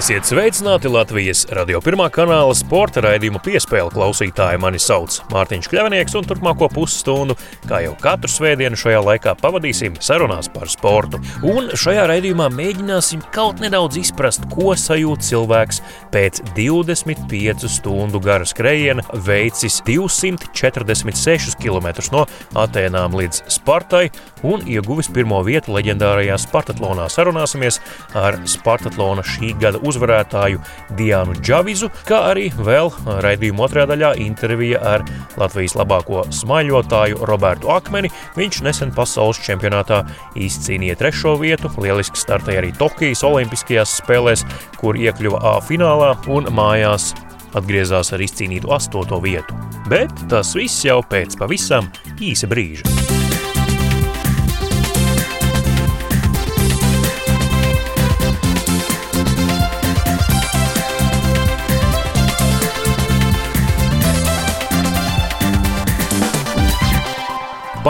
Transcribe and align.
Esiet 0.00 0.24
sveicināti 0.24 0.88
Latvijas 0.88 1.42
radio 1.52 1.76
pirmā 1.84 2.06
kanāla 2.08 2.54
sporta 2.56 3.02
raidījuma 3.04 3.36
piespēle 3.44 3.90
klausītāji. 3.92 4.56
Mani 4.62 4.78
sauc 4.80 5.18
Mārtiņš 5.28 5.66
Kļavnieks, 5.68 6.14
un 6.16 6.24
turpmāko 6.24 6.70
pusstundu, 6.72 7.34
kā 7.68 7.82
jau 7.84 7.92
katru 8.00 8.30
svētdienu, 8.32 8.78
šajā 8.80 9.02
laikā 9.04 9.34
pavadīsim 9.42 9.98
sarunās 10.00 10.48
par 10.54 10.70
sportu. 10.72 11.20
Un 11.44 11.68
šajā 11.76 12.06
raidījumā 12.08 12.46
mēģināsim 12.54 13.20
kaut 13.34 13.60
nedaudz 13.60 13.98
izprast, 14.00 14.46
ko 14.54 14.72
sajūt 14.72 15.26
cilvēks 15.26 15.82
pēc 16.14 16.40
25 16.56 17.68
stundu 17.68 18.22
gara 18.24 18.48
skrējiena, 18.48 19.04
veicis 19.28 19.82
246 19.84 21.60
km 21.60 21.90
no 22.16 22.24
Atēnām 22.56 23.20
līdz 23.20 23.42
Spartai 23.52 24.06
un 24.48 24.64
ieguvis 24.64 25.12
pirmo 25.12 25.42
vietu 25.44 25.76
leģendārajā 25.76 26.40
Spartatlonā. 26.40 27.10
Sarunāsimies 27.12 27.82
ar 28.16 28.40
Spartatlona 28.48 29.28
šī 29.28 29.52
gada 29.60 29.84
uzvarētāju 29.90 30.60
Diānu 30.98 31.36
Džavizu, 31.40 31.90
kā 32.08 32.22
arī 32.30 32.48
vēl 32.56 32.92
raidījuma 33.24 33.66
otrajā 33.66 33.88
daļā 33.92 34.12
intervija 34.24 34.80
ar 34.94 35.06
Latvijas 35.40 35.76
labāko 35.78 36.24
smaiļotāju 36.34 37.24
Robertu 37.28 37.72
Akmeni. 37.74 38.12
Viņš 38.38 38.62
nesen 38.66 38.94
pasaules 38.96 39.42
čempionātā 39.44 40.02
izcīnīja 40.38 40.98
trešo 41.00 41.36
vietu, 41.40 41.72
lieliski 41.80 42.20
startēja 42.20 42.64
arī 42.64 42.74
Tokijas 42.78 43.24
Olimpiskajās 43.26 43.98
spēlēs, 44.02 44.46
kur 44.80 44.98
iekļuva 44.98 45.42
A 45.50 45.56
finālā 45.64 46.14
un 46.30 46.48
mājās 46.54 47.12
atgriezās 47.58 48.12
ar 48.14 48.22
izcīnītu 48.22 48.70
astoto 48.74 49.20
vietu. 49.22 49.56
Bet 49.90 50.12
tas 50.30 50.54
viss 50.58 50.84
jau 50.86 51.00
pēc 51.10 51.38
pavisam 51.40 51.90
īsa 52.22 52.50
brīža. 52.50 53.09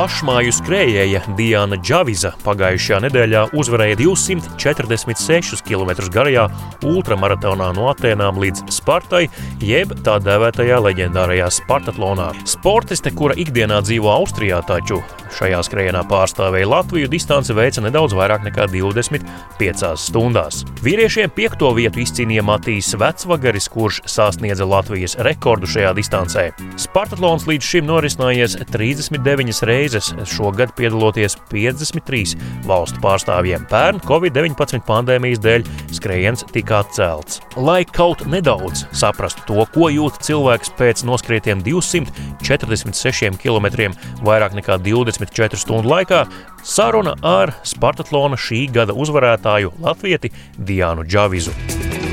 Pašmāju 0.01 0.49
skrējēja 0.57 1.21
Diana 1.37 1.77
Džaviza 1.77 2.31
pagājušajā 2.41 3.03
nedēļā 3.05 3.43
uzvarēja 3.61 3.99
246 4.01 5.61
km 5.67 5.91
garajā 6.15 6.47
ultramaratonā 6.89 7.67
no 7.77 7.91
Atēnām 7.91 8.41
līdz 8.41 8.65
Spartai, 8.73 9.27
jeb 9.61 9.93
tā 10.01 10.17
dēvētajā 10.25 10.79
leģendārajā 10.87 11.51
Spartatlonā. 11.53 12.31
Sportiste, 12.49 13.13
kura 13.13 13.37
ikdienā 13.37 13.83
dzīvo 13.85 14.09
Austrijā, 14.15 14.63
taču 14.65 15.03
šajā 15.37 15.61
skrējienā 15.69 16.01
pārstāvēja 16.09 16.71
Latviju, 16.73 17.11
distance 17.13 17.53
veica 17.53 17.85
nedaudz 17.85 18.17
vairāk 18.17 18.49
nekā 18.49 18.71
25 18.73 19.93
stundās. 20.01 20.63
Vīriešiem 20.81 21.29
piekto 21.37 21.75
vietu 21.77 22.01
izcīnīja 22.01 22.47
Matīs 22.49 22.89
Vecvagaris, 22.97 23.69
kurš 23.69 24.01
sasniedza 24.09 24.65
Latvijas 24.65 25.19
rekordu 25.29 25.69
šajā 25.69 25.93
distancē. 26.01 26.49
Spartatlons 26.81 27.45
līdz 27.53 27.71
šim 27.75 27.89
norisinājies 27.93 28.57
39 28.73 29.61
reizes 29.69 29.90
reizes 29.91 30.15
šogad 30.31 30.71
piedaloties 30.77 31.37
53 31.51 32.37
valstu 32.67 33.01
pārstāvjiem. 33.03 33.67
Pērn 33.71 34.01
Covid-19 34.07 34.85
pandēmijas 34.87 35.41
dēļ 35.43 35.67
skrējiens 35.95 36.45
tika 36.55 36.81
atcelts. 36.85 37.41
Lai 37.57 37.83
kaut 37.85 38.25
nedaudz 38.31 38.87
saprastu 38.93 39.43
to, 39.49 39.65
ko 39.75 39.91
jūt 39.91 40.21
cilvēks 40.27 40.75
pēc 40.79 41.05
noskrietiem 41.09 41.65
246 41.67 43.41
km 43.41 43.91
vairāk 44.27 44.57
nekā 44.59 44.79
24 44.85 45.59
stundu 45.59 45.91
laikā, 45.91 46.25
saruna 46.63 47.17
ar 47.23 47.55
Spartatlona 47.65 48.39
šī 48.39 48.67
gada 48.75 48.95
uzvarētāju 48.95 49.75
Latvieti 49.83 50.33
Diānu 50.59 51.07
Džavizu 51.09 52.10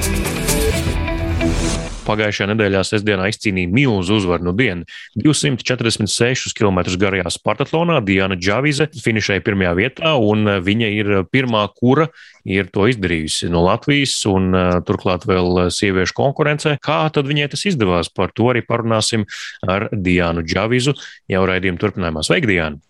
pagājušajā 2.07 2.47
nedēļā 2.53 2.83
sestdienā 2.87 3.27
izcīnīja 3.31 3.71
milzu 3.73 4.17
uzvaru 4.21 4.47
no 4.47 4.53
dienas. 4.57 4.87
246 5.19 6.55
km 6.57 6.81
garajā 7.01 7.31
Spartatlonā 7.33 7.99
Diana 8.05 8.37
Džavize 8.39 8.89
finišēja 9.03 9.43
pirmajā 9.45 9.75
vietā, 9.77 10.15
un 10.15 10.47
viņa 10.63 10.91
ir 10.95 11.13
pirmā, 11.31 11.65
kura 11.77 12.07
ir 12.47 12.71
to 12.71 12.87
izdarījusi 12.91 13.51
no 13.51 13.65
Latvijas, 13.67 14.15
un 14.29 14.55
turklāt 14.87 15.27
vēl 15.27 15.67
sieviešu 15.73 16.15
konkurencē. 16.17 16.77
Kā 16.83 17.03
tad 17.13 17.29
viņai 17.29 17.51
tas 17.53 17.67
izdevās? 17.69 18.11
Par 18.13 18.33
to 18.35 18.51
arī 18.53 18.63
parunāsim 18.65 19.27
ar 19.67 19.89
Diānu 19.91 20.45
Džavizu 20.47 20.95
jau 21.31 21.47
raidījuma 21.49 21.83
turpinājumā. 21.83 22.25
Sveiki, 22.27 22.55
Diana! 22.55 22.81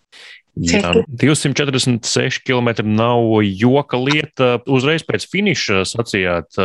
Jā, 0.58 0.90
246 1.06 2.40
km 2.42 2.70
nav 2.88 3.42
joka 3.44 3.98
lieta. 4.00 4.48
Uzreiz 4.66 5.04
pēc 5.06 5.26
finiša 5.30 5.84
sacījāt, 5.86 6.58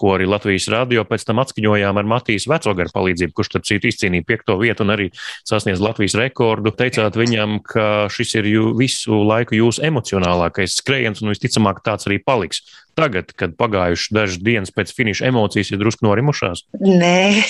ko 0.00 0.12
arī 0.14 0.28
Latvijas 0.30 0.68
radio 0.72 1.04
pēc 1.08 1.24
tam 1.26 1.42
atskaņojām 1.42 1.98
ar 2.00 2.10
Matīs 2.10 2.46
Vecogaru 2.50 2.92
palīdzību, 2.94 3.34
kurš 3.34 3.52
starp 3.52 3.66
citu 3.68 3.90
izcīnīja 3.90 4.26
piekto 4.28 4.58
vietu 4.60 4.86
un 4.86 4.94
arī 4.94 5.08
sasniedz 5.48 5.82
Latvijas 5.82 6.14
rekordu. 6.20 6.74
Teicāt 6.76 7.18
viņam, 7.18 7.58
ka 7.66 7.86
šis 8.12 8.36
ir 8.38 8.50
jū, 8.50 8.68
visu 8.78 9.22
laiku 9.26 9.58
jūsu 9.58 9.84
emocionālākais 9.88 10.78
skrējiens 10.82 11.24
un 11.24 11.32
visticamāk 11.34 11.82
tāds 11.86 12.06
arī 12.10 12.20
paliks. 12.22 12.62
Tagad, 12.98 13.30
kad 13.38 13.54
pagājuši 13.58 14.14
dažas 14.14 14.42
dienas 14.44 14.72
pēc 14.74 14.90
finiša, 14.92 15.28
emocijas 15.30 15.70
ir 15.72 15.80
drusku 15.80 16.04
norimušās? 16.04 16.66
Nē, 16.82 17.40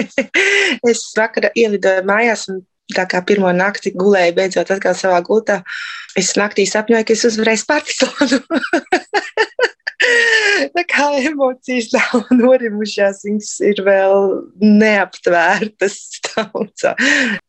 es 0.90 1.04
vakarā 1.16 1.52
ielidoju 1.54 2.04
mājās 2.08 2.48
un 2.50 2.62
tā 2.96 3.06
kā 3.10 3.22
pirmo 3.26 3.50
nakti 3.56 3.94
gulēju 3.96 4.36
beidzot 4.38 4.72
atkal 4.74 4.96
savā 4.98 5.22
gultā, 5.26 5.62
es 6.18 6.34
naktī 6.38 6.66
sapņoju, 6.68 7.08
ka 7.08 7.16
es 7.16 7.26
uzvarēju 7.30 7.64
Spartakonu. 7.64 8.42
tā 10.76 10.84
kā 10.88 11.06
emocijas 11.22 11.90
nav 11.94 12.32
norimušās, 12.34 13.22
viņas 13.26 13.52
ir 13.70 13.82
vēl 13.86 14.28
neaptvērtas. 14.62 15.98
Taucā. 16.32 16.94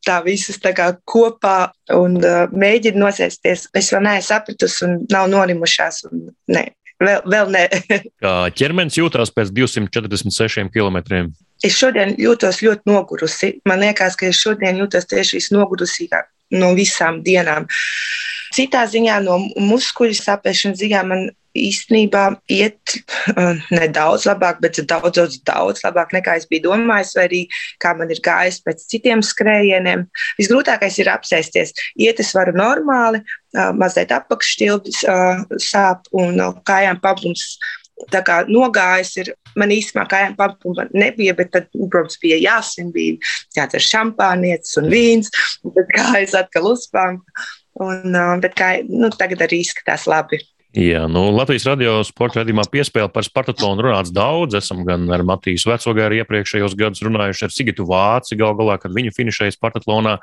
Tā 0.04 0.18
visas 0.26 0.60
tā 0.62 0.74
kā 0.76 0.90
kopā 1.08 1.72
un 1.96 2.18
uh, 2.20 2.44
mēģina 2.52 3.00
nosēsties. 3.00 3.68
Es 3.72 3.90
vēl 3.94 4.04
neesmu 4.04 4.28
sapratusi 4.28 4.84
un 4.86 4.98
nav 5.12 5.30
norimušās. 5.32 6.02
Un, 6.10 6.26
ne, 6.52 6.66
vēl, 7.00 7.24
vēl 7.32 7.54
ne. 7.54 7.64
Kā 8.24 8.34
ķermenis 8.58 9.00
jūtās 9.00 9.32
pēc 9.34 9.54
246 9.56 10.68
km? 10.74 11.00
Es 11.64 11.78
šodien 11.80 12.14
jūtos 12.20 12.60
ļoti 12.64 12.90
nogurusi. 12.90 13.54
Man 13.68 13.82
liekas, 13.84 14.18
ka 14.20 14.28
es 14.30 14.40
šodien 14.42 14.80
jūtos 14.82 15.08
tieši 15.10 15.40
visnogurusīgāk 15.40 16.30
no 16.60 16.74
visām 16.76 17.22
dienām. 17.24 17.68
Citā 18.54 18.84
ziņā, 18.86 19.18
no 19.24 19.40
muskuļu 19.58 20.14
sapēšanas 20.20 20.78
ziņā, 20.78 21.00
man 21.08 21.30
īstenībā 21.54 22.24
iet 22.50 22.96
uh, 23.30 23.60
nedaudz 23.70 24.26
labāk, 24.26 24.58
bet 24.62 24.80
daudz, 24.90 25.14
daudz, 25.16 25.38
daudz 25.46 25.84
labāk 25.86 26.14
nekā 26.16 26.34
es 26.40 26.48
biju 26.50 26.66
domājis, 26.68 27.14
vai 27.18 27.26
arī 27.28 27.40
kā 27.82 27.94
man 27.98 28.10
ir 28.10 28.20
gājis 28.24 28.60
pēc 28.66 28.82
citiem 28.90 29.22
skrējieniem. 29.24 30.04
Visgrūtākais 30.40 30.98
ir 31.02 31.12
apsēsties. 31.14 31.74
Iet 32.02 32.22
es 32.22 32.34
varu 32.34 32.56
normāli, 32.58 33.22
uh, 33.22 33.70
mazliet 33.78 34.14
apakšstilbis 34.14 35.04
uh, 35.06 35.46
sāp 35.62 36.10
un 36.14 36.42
uh, 36.42 36.58
kājām 36.66 37.00
pablums 37.02 37.54
tā 38.12 38.22
kā 38.26 38.42
nogājis 38.48 39.16
ir. 39.22 39.32
Man 39.54 39.70
īstenībā 39.70 40.08
kājām 40.10 40.32
papuma 40.38 40.88
nebija, 40.90 41.34
bet 41.38 41.52
tad, 41.54 41.68
protams, 41.74 42.18
bija 42.22 42.40
jāsim, 42.42 42.88
bija 42.94 43.14
jādzer 43.54 43.84
šampānietis 43.86 44.74
un 44.80 44.88
vīns, 44.90 45.30
un 45.62 45.76
tad 45.76 45.92
kājas 45.98 46.34
atkal 46.40 46.72
uzpām. 46.72 47.20
Un, 47.84 48.18
bet 48.42 48.54
kā, 48.58 48.70
nu, 48.86 49.10
tagad 49.14 49.46
arī 49.46 49.62
izskatās 49.62 50.08
labi. 50.10 50.40
Jā, 50.74 51.04
nu, 51.06 51.28
Latvijas 51.30 51.68
radio 51.68 52.00
sporta 52.02 52.40
raidījumā 52.40 52.64
piespēle 52.66 53.06
par 53.14 53.22
Spartatlonu 53.22 53.84
runāts 53.84 54.10
daudz. 54.10 54.56
Esam 54.58 54.80
gan 54.82 55.04
ar 55.14 55.22
Matīs 55.22 55.62
Vecogāru 55.70 56.16
iepriekšējos 56.18 56.72
gadus 56.74 57.04
runājuši 57.06 57.44
ar 57.46 57.52
Sigitu 57.54 57.84
Vāci 57.86 58.34
gal 58.40 58.56
galā, 58.58 58.74
kad 58.82 58.90
viņu 58.90 59.12
finišēja 59.14 59.54
Spartathlonā. 59.54 60.16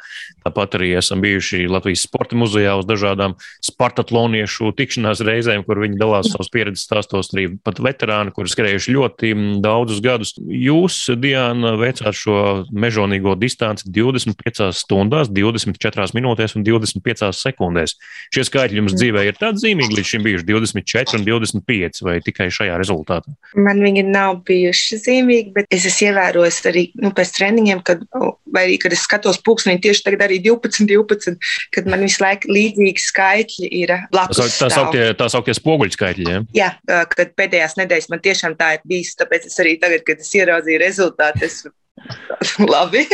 Tāpat 0.44 0.76
arī 0.76 0.90
esam 1.00 1.24
bijuši 1.24 1.70
Latvijas 1.72 2.04
sporta 2.04 2.36
muzejā 2.36 2.74
uz 2.82 2.90
dažādām 2.90 3.38
Spartatloniešu 3.64 4.74
tikšanās 4.76 5.22
reizēm, 5.24 5.64
kur 5.64 5.80
viņi 5.86 5.96
dalās 6.02 6.34
savas 6.34 6.52
pieredzes 6.52 6.84
stāstos. 6.84 7.32
Arī 7.32 7.48
pat 7.64 7.80
veterāni, 7.80 8.36
kuri 8.36 8.52
skrējuši 8.52 8.98
ļoti 8.98 9.32
daudzus 9.64 10.04
gadus. 10.04 10.36
Jūs, 10.36 11.00
Diana, 11.16 11.78
veicāt 11.80 12.20
šo 12.26 12.42
mežonīgo 12.76 13.38
distanci 13.40 13.88
25 13.88 14.68
stundās, 14.84 15.32
24 15.32 16.12
minūtēs 16.20 16.60
un 16.60 16.68
25 16.68 17.32
sekundēs. 17.40 17.96
Šie 18.36 18.48
skaitļi 18.52 18.84
jums 18.84 19.00
dzīvē 19.00 19.30
ir 19.32 19.40
tādi 19.40 19.64
zīmīgi 19.70 19.96
līdz 19.96 20.12
šim 20.12 20.28
bijuši 20.28 20.41
bijuši 20.48 20.76
24 20.78 21.20
un 21.20 21.26
25 21.28 22.04
vai 22.06 22.18
tikai 22.24 22.48
šajā 22.54 22.78
rezultātā? 22.82 23.34
Man 23.58 23.82
viņi 23.84 24.04
nav 24.08 24.42
bijuši 24.48 25.00
zīmīgi, 25.02 25.54
bet 25.56 25.70
es 25.74 25.88
esmu 25.90 26.12
ievērojis 26.12 26.60
arī 26.72 26.86
nu, 27.02 27.12
pēc 27.18 27.34
treniņiem, 27.38 27.84
kad, 27.88 28.04
vai 28.52 28.66
arī, 28.68 28.78
kad 28.82 28.96
es 28.96 29.06
skatos 29.08 29.42
pulksteni 29.46 29.82
tieši 29.84 30.06
tagad 30.08 30.26
arī 30.28 30.42
12, 30.46 30.88
12, 30.90 31.38
kad 31.76 31.90
man 31.92 32.06
visu 32.06 32.24
laiku 32.24 32.52
līdzīgi 32.52 33.06
skaitļi 33.08 33.72
ir 33.82 33.96
blakus. 34.14 34.42
Tā, 34.62 34.72
sauktie, 34.74 35.06
tā 35.18 35.30
sauktie 35.32 35.56
spoguļu 35.58 35.98
skaitļi, 35.98 36.30
ja? 36.30 36.42
Jā, 36.58 36.72
kad 37.14 37.36
pēdējās 37.40 37.78
nedēļas 37.82 38.10
man 38.14 38.24
tiešām 38.24 38.58
tā 38.60 38.76
ir 38.78 38.88
bijis, 38.88 39.16
tāpēc 39.20 39.48
es 39.52 39.62
arī 39.64 39.78
tagad, 39.82 40.06
kad 40.08 40.24
es 40.24 40.34
ieraudzīju 40.38 40.82
rezultātu, 40.82 41.48
es 41.48 41.64
Labi. 42.72 43.08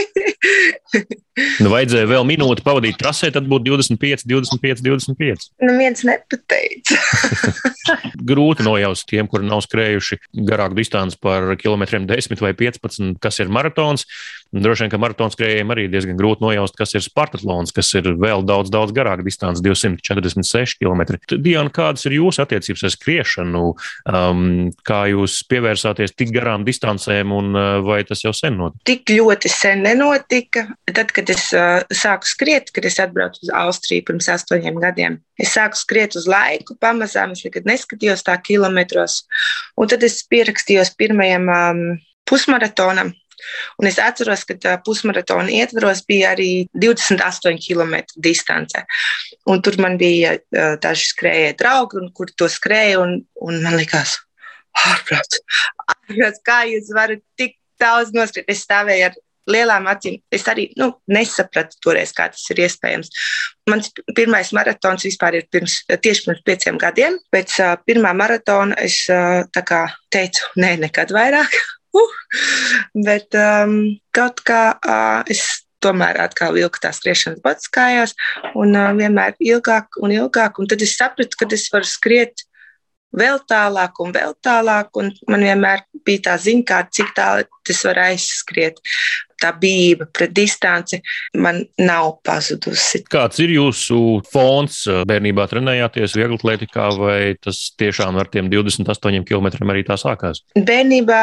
Nu, 1.62 1.70
vajadzēja 1.70 2.10
vēl 2.10 2.26
minūti 2.28 2.64
pavadīt 2.66 2.98
trasē, 3.02 3.30
tad 3.34 3.46
būtu 3.50 3.70
25, 3.70 4.26
25, 4.26 4.82
25. 4.86 5.48
Nu, 5.62 5.76
viens 5.78 6.04
nepateica. 6.08 6.98
Grūti 8.32 8.66
nojaust 8.66 9.08
tiem, 9.10 9.30
kuri 9.30 9.48
nav 9.48 9.62
skrējuši 9.66 10.20
garāku 10.48 10.80
distanci 10.80 11.20
par 11.22 11.54
kilometriem 11.62 12.08
10 12.10 12.42
vai 12.42 12.54
15, 12.58 13.18
kas 13.22 13.42
ir 13.44 13.54
maratons. 13.54 14.08
Droši 14.56 14.86
vien, 14.86 14.92
ka 14.94 15.00
maratona 15.02 15.34
skrējējiem 15.34 15.74
arī 15.74 15.86
diezgan 15.92 16.18
grūti 16.20 16.46
nojaust, 16.46 16.78
kas 16.80 16.96
ir 16.96 17.04
Spartatlons, 17.04 17.74
kas 17.76 17.90
ir 18.00 18.08
vēl 18.16 18.46
daudz, 18.48 18.72
daudz 18.74 18.94
garāka 18.96 19.26
distance, 19.26 19.62
246 19.64 20.78
km. 20.80 21.18
Diana, 21.44 21.72
kādas 21.74 22.08
ir 22.08 22.16
jūsu 22.18 22.46
attiecības 22.46 22.86
ar 22.88 22.94
skriešanu? 22.96 23.64
Um, 24.08 24.46
kā 24.88 25.04
jūs 25.12 25.42
pievērsāties 25.52 26.16
tik 26.16 26.32
garām 26.36 26.64
distancēm, 26.68 27.34
un 27.36 27.52
uh, 27.54 27.68
vai 27.86 28.02
tas 28.08 28.24
jau 28.24 28.32
sen 28.36 28.56
notika? 28.60 28.86
Tik 28.88 29.14
ļoti 29.18 29.52
sen 29.52 29.84
nenotika. 29.84 30.64
Tad, 30.88 31.12
kad 31.12 31.27
es 31.34 31.50
uh, 31.56 31.84
sāku 31.94 32.28
skriet, 32.30 32.72
kad 32.76 32.86
es 32.88 33.00
atbraucu 33.04 33.42
uz 33.46 33.52
Austriju 33.56 34.06
pirms 34.08 34.30
astoņiem 34.34 34.80
gadiem, 34.82 35.20
es 35.40 35.54
sāku 35.58 35.80
skriet 35.80 36.18
uz 36.20 36.28
laiku, 36.30 36.78
pamazām 36.82 37.36
es 37.36 37.44
nekad 37.46 37.68
neskatījos 37.70 38.26
tā 38.28 38.36
kilometros, 38.44 39.24
un 39.78 39.92
tad 39.92 40.06
es 40.08 40.20
pierakstījos 40.30 40.94
pirmajam 41.00 41.50
um, 41.54 41.88
pusmaratonam. 42.28 43.14
Un 43.78 43.86
es 43.86 44.00
atceros, 44.02 44.42
ka 44.48 44.80
pusmaratona 44.86 45.52
ietvaros 45.54 46.02
bija 46.10 46.32
arī 46.34 46.66
28 46.74 47.60
km 47.62 48.00
distance. 48.18 48.82
Un 49.46 49.62
tur 49.62 49.78
man 49.82 50.00
bija 50.02 50.34
daži 50.82 51.12
skrējēji 51.12 51.58
draugi, 51.60 52.02
un, 52.02 52.10
kur 52.18 52.34
to 52.34 52.50
skrēja. 52.50 52.98
Un, 53.04 53.20
un 53.46 53.62
man 53.62 53.78
likās, 53.78 54.16
ārprāts, 54.88 55.44
ārprāts, 55.86 56.42
kā 56.50 56.64
jūs 56.72 56.90
varat 56.98 57.22
tik 57.38 57.60
daudz 57.82 58.14
noskriet. 58.18 58.50
Es 58.50 58.66
stāvēju 58.66 59.12
ar 59.12 59.22
lielām 59.50 59.88
acīm. 59.92 60.20
Es 60.34 60.46
arī 60.52 60.68
nu, 60.80 60.92
nesapratu 61.12 61.80
toreiz, 61.84 62.14
kā 62.16 62.30
tas 62.34 62.44
ir 62.54 62.64
iespējams. 62.66 63.12
Mans 63.72 63.92
pirmais 64.16 64.52
maratons 64.56 65.08
vispār 65.08 65.40
ir 65.40 65.48
pirms, 65.52 65.80
tieši 65.88 66.28
pirms 66.28 66.44
pieciem 66.48 66.80
gadiem. 66.82 67.18
Pēc 67.34 67.58
uh, 67.64 67.74
pirmā 67.88 68.14
maratona 68.18 68.78
es 68.84 69.04
uh, 69.12 69.44
teicu, 70.14 70.54
nē, 70.60 70.78
nekad 70.88 71.16
vairāk. 71.16 71.58
Uh, 71.98 72.12
bet 73.06 73.34
um, 73.40 73.78
kaut 74.14 74.42
kā 74.46 74.76
uh, 74.76 75.24
es 75.32 75.64
tomēr 75.82 76.20
atkal 76.22 76.56
vilku 76.58 76.82
tās 76.84 77.00
skriešanas 77.00 77.42
pats 77.42 77.70
kājās, 77.74 78.14
un 78.60 78.76
uh, 78.76 78.92
vienmēr 78.98 79.38
ilgāk 79.40 80.00
un 80.04 80.14
ilgāk. 80.14 80.60
Un 80.62 80.70
tad 80.70 80.84
es 80.84 80.98
sapratu, 81.00 81.40
ka 81.40 81.48
es 81.54 81.68
varu 81.74 81.88
skriet 81.88 82.44
vēl 83.16 83.40
tālāk 83.50 84.02
un 84.04 84.12
vēl 84.16 84.36
tālāk, 84.44 84.90
un 85.00 85.12
man 85.32 85.46
vienmēr 85.46 85.86
bija 86.06 86.32
tā 86.32 86.36
ziņa, 86.42 86.82
cik 86.94 87.14
tālu 87.18 87.48
es 87.68 87.84
varu 87.86 88.06
aizskriet. 88.08 88.82
Tā 89.38 89.52
bija 89.54 90.08
pret 90.18 90.32
distanci, 90.34 90.98
man 91.38 91.60
nav 91.78 92.16
pazudusi. 92.26 93.04
Kāds 93.06 93.38
ir 93.44 93.54
jūsu 93.54 94.00
fons? 94.32 94.80
Bērnībā 95.06 95.46
trenējāties 95.52 96.16
viegli 96.18 96.40
atletikā, 96.40 96.88
vai 96.98 97.20
tas 97.38 97.60
tiešām 97.78 98.18
ar 98.18 98.32
tiem 98.34 98.50
28 98.50 99.22
km 99.30 99.70
arī 99.70 99.86
tā 99.86 100.00
sākās? 100.02 100.42
Bērnībā 100.58 101.22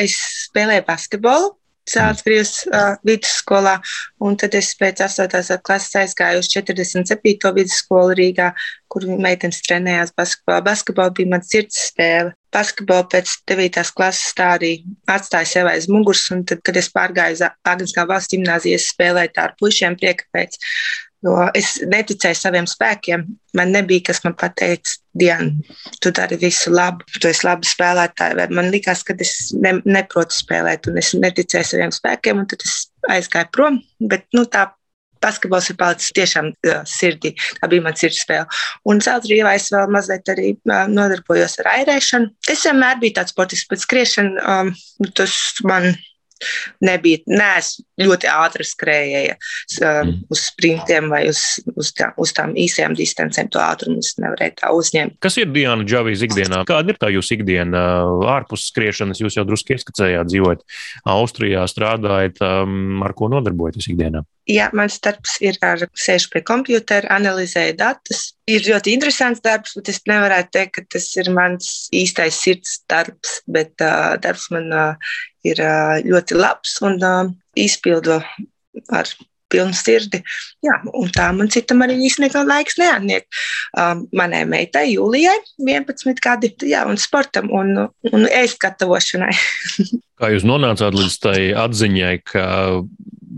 es 0.00 0.16
spēlēju 0.46 0.86
basketbolu. 0.88 1.52
Sācis 1.90 2.62
uh, 2.70 2.94
vidusskolā, 3.02 3.74
un 4.22 4.36
tad 4.38 4.54
es 4.54 4.68
pēc 4.78 5.00
8. 5.02 5.56
klases 5.66 5.96
aizgāju 5.98 6.42
uz 6.42 6.50
47. 6.52 7.50
vidusskolu 7.56 8.14
Rīgā, 8.18 8.52
kur 8.92 9.08
meitenes 9.10 9.58
trenējās 9.66 10.14
basketbolā. 10.14 10.60
Basketbola 10.68 11.10
bija 11.16 11.32
mans 11.34 11.50
sirds 11.50 11.80
spēle. 11.88 12.36
Basketbolu 12.54 13.08
pēc 13.10 13.34
9. 13.50 13.82
klases 13.98 14.34
tā 14.38 14.52
arī 14.60 14.72
atstāja 15.10 15.48
sev 15.54 15.70
aiz 15.72 15.88
muguras, 15.90 16.28
un 16.30 16.44
tad, 16.46 16.62
kad 16.62 16.78
es 16.78 16.90
pārgāju 16.94 17.40
uz 17.40 17.46
Agniskā 17.48 18.06
valsts 18.06 18.36
gimnāzijas, 18.36 18.90
spēlēju 18.94 19.34
tā 19.34 19.48
ar 19.48 19.56
puišiem 19.58 19.98
prieka 19.98 20.28
pēc. 20.36 20.60
Jo 21.22 21.46
es 21.54 21.76
neticēju 21.86 22.34
saviem 22.34 22.66
spēkiem. 22.66 23.24
Man 23.54 23.70
nebija 23.74 24.08
kas 24.08 24.22
man 24.24 24.34
pateica, 24.38 24.96
Diana, 25.14 25.76
tu 26.02 26.10
dari 26.14 26.38
visu 26.40 26.72
labu, 26.72 27.04
tu 27.20 27.28
esi 27.28 27.44
labi 27.46 27.68
spēlētāji. 27.68 28.48
Man 28.56 28.70
likās, 28.72 29.04
ka 29.06 29.14
es 29.20 29.52
ne, 29.54 29.76
neprotu 29.84 30.34
spēlēt, 30.34 30.88
un 30.90 30.98
es 30.98 31.12
neticēju 31.14 31.68
saviem 31.68 31.92
spēkiem, 31.94 32.42
un 32.42 32.48
tad 32.50 32.64
es 32.66 32.78
aizgāju 33.12 33.52
prom. 33.54 33.78
Bet 34.00 34.26
nu, 34.34 34.46
tā 34.50 34.70
basketbols 35.22 35.70
ir 35.70 35.78
palicis 35.78 36.14
tiešām 36.16 36.50
uh, 36.52 36.80
sirdī. 36.88 37.34
Tā 37.60 37.70
bija 37.70 37.84
mana 37.84 37.98
sirds 37.98 38.22
spēle. 38.24 38.48
Un 38.88 39.02
Zeltrīvā 39.04 39.54
es 39.58 39.68
vēl 39.70 39.92
mazliet 39.94 40.32
arī 40.32 40.54
uh, 40.56 40.88
nodarbojos 40.90 41.60
ar 41.62 41.70
airēšanu. 41.76 42.32
Es 42.50 42.64
vienmēr 42.66 42.98
biju 43.02 43.20
tāds 43.20 43.34
sportisks, 43.34 43.68
bet 43.70 43.84
skriešana, 43.84 44.42
um, 44.42 44.72
tas 45.14 45.36
man 45.68 45.92
nebija, 46.84 47.22
neesmu 47.30 47.86
ļoti 48.02 48.28
ātri 48.32 48.66
skrējēja 48.66 49.34
mm. 49.36 50.12
uz 50.32 50.44
sprintiem 50.48 51.10
vai 51.12 51.22
uz, 51.30 51.42
uz, 51.76 51.92
tā, 51.96 52.10
uz 52.20 52.32
tām 52.36 52.54
īsajām 52.58 52.96
distancēm. 52.98 53.50
To 53.52 53.62
ātrumu 53.62 54.02
es 54.02 54.14
nevarēju 54.22 54.56
tā 54.58 54.72
uzņemt. 54.74 55.18
Kas 55.22 55.38
ir 55.40 55.52
Diana 55.54 55.86
Džavijas 55.86 56.24
ikdienā? 56.26 56.62
Kāda 56.68 56.94
ir 56.94 57.00
tā 57.00 57.12
jūsu 57.12 57.36
ikdiena 57.38 57.84
ārpus 58.34 58.66
skriešanas? 58.72 59.22
Jūs 59.22 59.38
jau 59.38 59.46
drusku 59.48 59.76
ieskicējāt, 59.76 60.30
dzīvojat 60.32 60.66
Austrijā, 61.12 61.66
strādājat, 61.70 62.42
um, 62.42 63.02
ar 63.06 63.14
ko 63.18 63.30
nodarbojaties 63.32 63.92
ikdienā? 63.92 64.24
Jā, 64.50 64.68
mans 64.74 64.96
darbs 64.98 65.36
ir 65.44 65.58
ar 65.62 65.84
sēžu 65.94 66.32
pie 66.32 66.42
kompjutera, 66.46 67.06
analizēju 67.14 67.76
datus. 67.78 68.22
Ir 68.50 68.64
ļoti 68.66 68.96
interesants 68.96 69.42
darbs, 69.44 69.76
bet 69.78 69.92
es 69.92 70.00
nevarētu 70.10 70.50
teikt, 70.56 70.72
ka 70.74 70.86
tas 70.96 71.06
ir 71.14 71.30
mans 71.34 71.68
īstais 71.94 72.40
sirds 72.42 72.80
darbs, 72.90 73.38
bet 73.46 73.74
uh, 73.84 74.16
darbs 74.22 74.48
man 74.54 74.66
uh, 74.74 75.12
ir 75.46 75.62
uh, 75.62 76.00
ļoti 76.02 76.40
labs 76.40 76.74
un 76.82 76.98
uh, 77.06 77.30
izpildu 77.54 78.18
ar 78.90 79.14
pilnu 79.52 79.76
sirdi. 79.76 80.22
Jā, 80.64 80.78
un 80.96 81.10
tā 81.14 81.28
man 81.36 81.50
citam 81.52 81.84
arī 81.84 81.98
īstenībā 82.08 82.42
laiks 82.48 82.78
neatniek. 82.80 83.26
Um, 83.78 84.06
manai 84.16 84.42
meitai 84.48 84.88
Jūlijai 84.90 85.36
11 85.60 86.22
gadi, 86.24 86.52
jā, 86.72 86.86
un 86.88 86.98
sportam 87.00 87.52
un, 87.54 87.74
un 88.10 88.28
ēst 88.32 88.58
gatavošanai. 88.64 89.32
Kā 90.18 90.32
jūs 90.32 90.46
nonācāt 90.48 90.96
līdz 90.96 91.18
tai 91.22 91.38
atziņai, 91.58 92.14
ka 92.32 92.46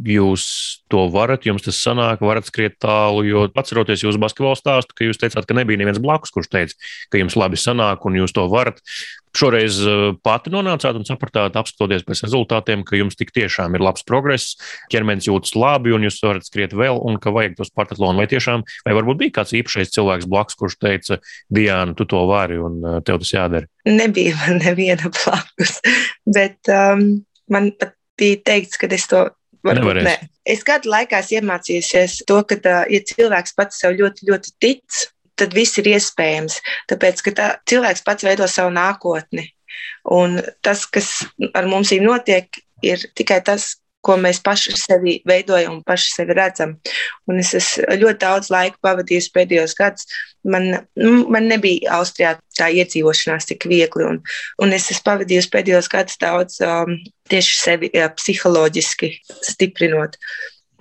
jūs 0.02 0.44
to 0.90 1.06
varat, 1.12 1.46
jums 1.46 1.64
tas 1.64 1.78
sanāk, 1.78 2.22
varat 2.24 2.48
skriet 2.48 2.78
tālu. 2.82 3.24
Jo 3.26 3.44
atceroties 3.54 4.04
jūsu 4.04 4.20
basketbola 4.22 4.58
stāstu, 4.58 4.96
ka 4.96 5.06
jūs 5.06 5.20
teicāt, 5.20 5.46
ka 5.46 5.56
nebija 5.56 5.80
neviens 5.80 6.00
blakus, 6.02 6.32
kurš 6.34 6.50
teica, 6.52 6.78
ka 7.12 7.20
jums 7.20 7.36
labi 7.38 7.60
sanāk 7.60 8.06
un 8.08 8.18
jūs 8.18 8.34
to 8.34 8.46
varat. 8.50 8.82
Šoreiz 9.34 9.80
eh, 9.82 10.02
pati 10.22 10.52
nonācāt 10.54 10.94
un 10.94 11.06
sapratāt, 11.06 11.56
apskatoties 11.58 12.04
pēc 12.06 12.22
rezultātiem, 12.26 12.84
ka 12.86 12.98
jums 12.98 13.18
tik 13.18 13.32
tiešām 13.34 13.74
ir 13.74 13.82
labs 13.82 14.06
progress, 14.06 14.54
ķermenis 14.94 15.26
jūtas 15.26 15.56
labi 15.58 15.94
un 15.94 16.06
jūs 16.06 16.20
varat 16.22 16.46
skriet 16.46 16.76
vēl, 16.78 17.00
un 17.02 17.18
ka 17.22 17.34
vajag 17.34 17.58
tos 17.58 17.72
partatlonu. 17.74 18.22
Vai 18.22 18.28
tiešām, 18.30 18.62
vai 18.86 18.94
varbūt 18.94 19.20
bija 19.24 19.36
kāds 19.40 19.56
īpašais 19.58 19.90
cilvēks 19.96 20.30
blakus, 20.30 20.58
kurš 20.60 20.78
teica, 20.78 21.18
Diana, 21.50 21.96
tu 21.98 22.06
to 22.06 22.22
vari 22.30 22.60
un 22.62 22.78
eh, 22.82 23.00
tev 23.06 23.18
tas 23.24 23.34
jādara? 23.34 23.70
Nebija 23.90 24.38
man 24.44 24.62
neviena 24.62 25.10
blakus, 25.18 25.80
bet 26.30 26.70
um, 26.70 27.08
man 27.50 27.72
pat 27.74 27.98
bija 28.20 28.38
teikts, 28.46 28.78
ka 28.78 28.86
es 28.94 29.08
to 29.10 29.26
Varbūt, 29.64 30.02
ne. 30.04 30.14
Es 30.44 30.64
gadu 30.66 30.90
laikā 30.92 31.22
iemācījos 31.38 32.20
to, 32.28 32.40
ka, 32.48 32.58
ja 32.92 33.00
cilvēks 33.10 33.56
pats 33.56 33.80
sev 33.80 33.96
ļoti, 33.96 34.28
ļoti 34.28 34.52
tic, 34.60 35.04
tad 35.40 35.56
viss 35.56 35.80
ir 35.80 35.88
iespējams. 35.94 36.58
Tāpēc, 36.90 37.22
ka 37.24 37.34
tā, 37.38 37.46
cilvēks 37.70 38.04
pats 38.06 38.26
veido 38.26 38.48
savu 38.50 38.74
nākotni. 38.76 39.48
Un 40.14 40.36
tas, 40.62 40.84
kas 40.86 41.24
ar 41.56 41.66
mums 41.70 41.90
ir 41.96 42.04
notiek, 42.04 42.60
ir 42.84 43.08
tikai 43.16 43.40
tas, 43.46 43.72
ko 44.04 44.16
mēs 44.20 44.40
paši 44.44 44.74
sevi 44.78 45.16
veidojam 45.28 45.78
un 45.78 45.82
paši 45.86 46.12
sevi 46.12 46.36
redzam. 46.36 46.76
Un 47.30 47.40
es 47.40 47.54
esmu 47.56 47.98
ļoti 48.02 48.20
daudz 48.24 48.50
laika 48.52 48.80
pavadījis 48.84 49.30
pēdējos 49.34 49.76
gados. 49.78 50.08
Man, 50.44 50.68
nu, 51.00 51.12
man 51.32 51.48
nebija 51.48 51.94
Austrijā 51.98 52.34
tā 52.58 52.68
iedzīvošanās 52.76 53.48
tik 53.48 53.64
viegli, 53.70 54.04
un, 54.04 54.18
un 54.60 54.74
es 54.76 54.90
esmu 54.92 55.06
pavadījis 55.08 55.48
pēdējos 55.54 55.88
gados 55.92 56.18
daudz 56.20 56.58
um, 56.64 56.98
tieši 57.32 57.54
sevi 57.60 57.90
jā, 57.94 58.10
psiholoģiski 58.12 59.14
stiprinot. 59.48 60.18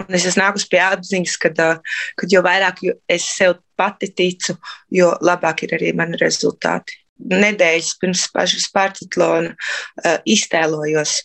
Un 0.04 0.18
es 0.18 0.26
esmu 0.28 0.42
nākus 0.42 0.68
pie 0.68 0.82
apziņas, 0.84 1.38
ka 1.40 1.54
uh, 1.64 2.00
jo 2.28 2.44
vairāk 2.44 2.84
es 3.08 3.30
sev 3.38 3.62
pati 3.80 4.10
ticu, 4.12 4.58
jo 4.92 5.14
labāk 5.24 5.64
ir 5.64 5.78
arī 5.78 5.94
mani 5.96 6.20
rezultāti. 6.20 7.00
Nedēļas 7.24 7.94
pirms 8.02 8.26
pašas 8.34 8.68
Spartatlona 8.68 9.54
uh, 9.54 10.18
iztēlojos 10.28 11.22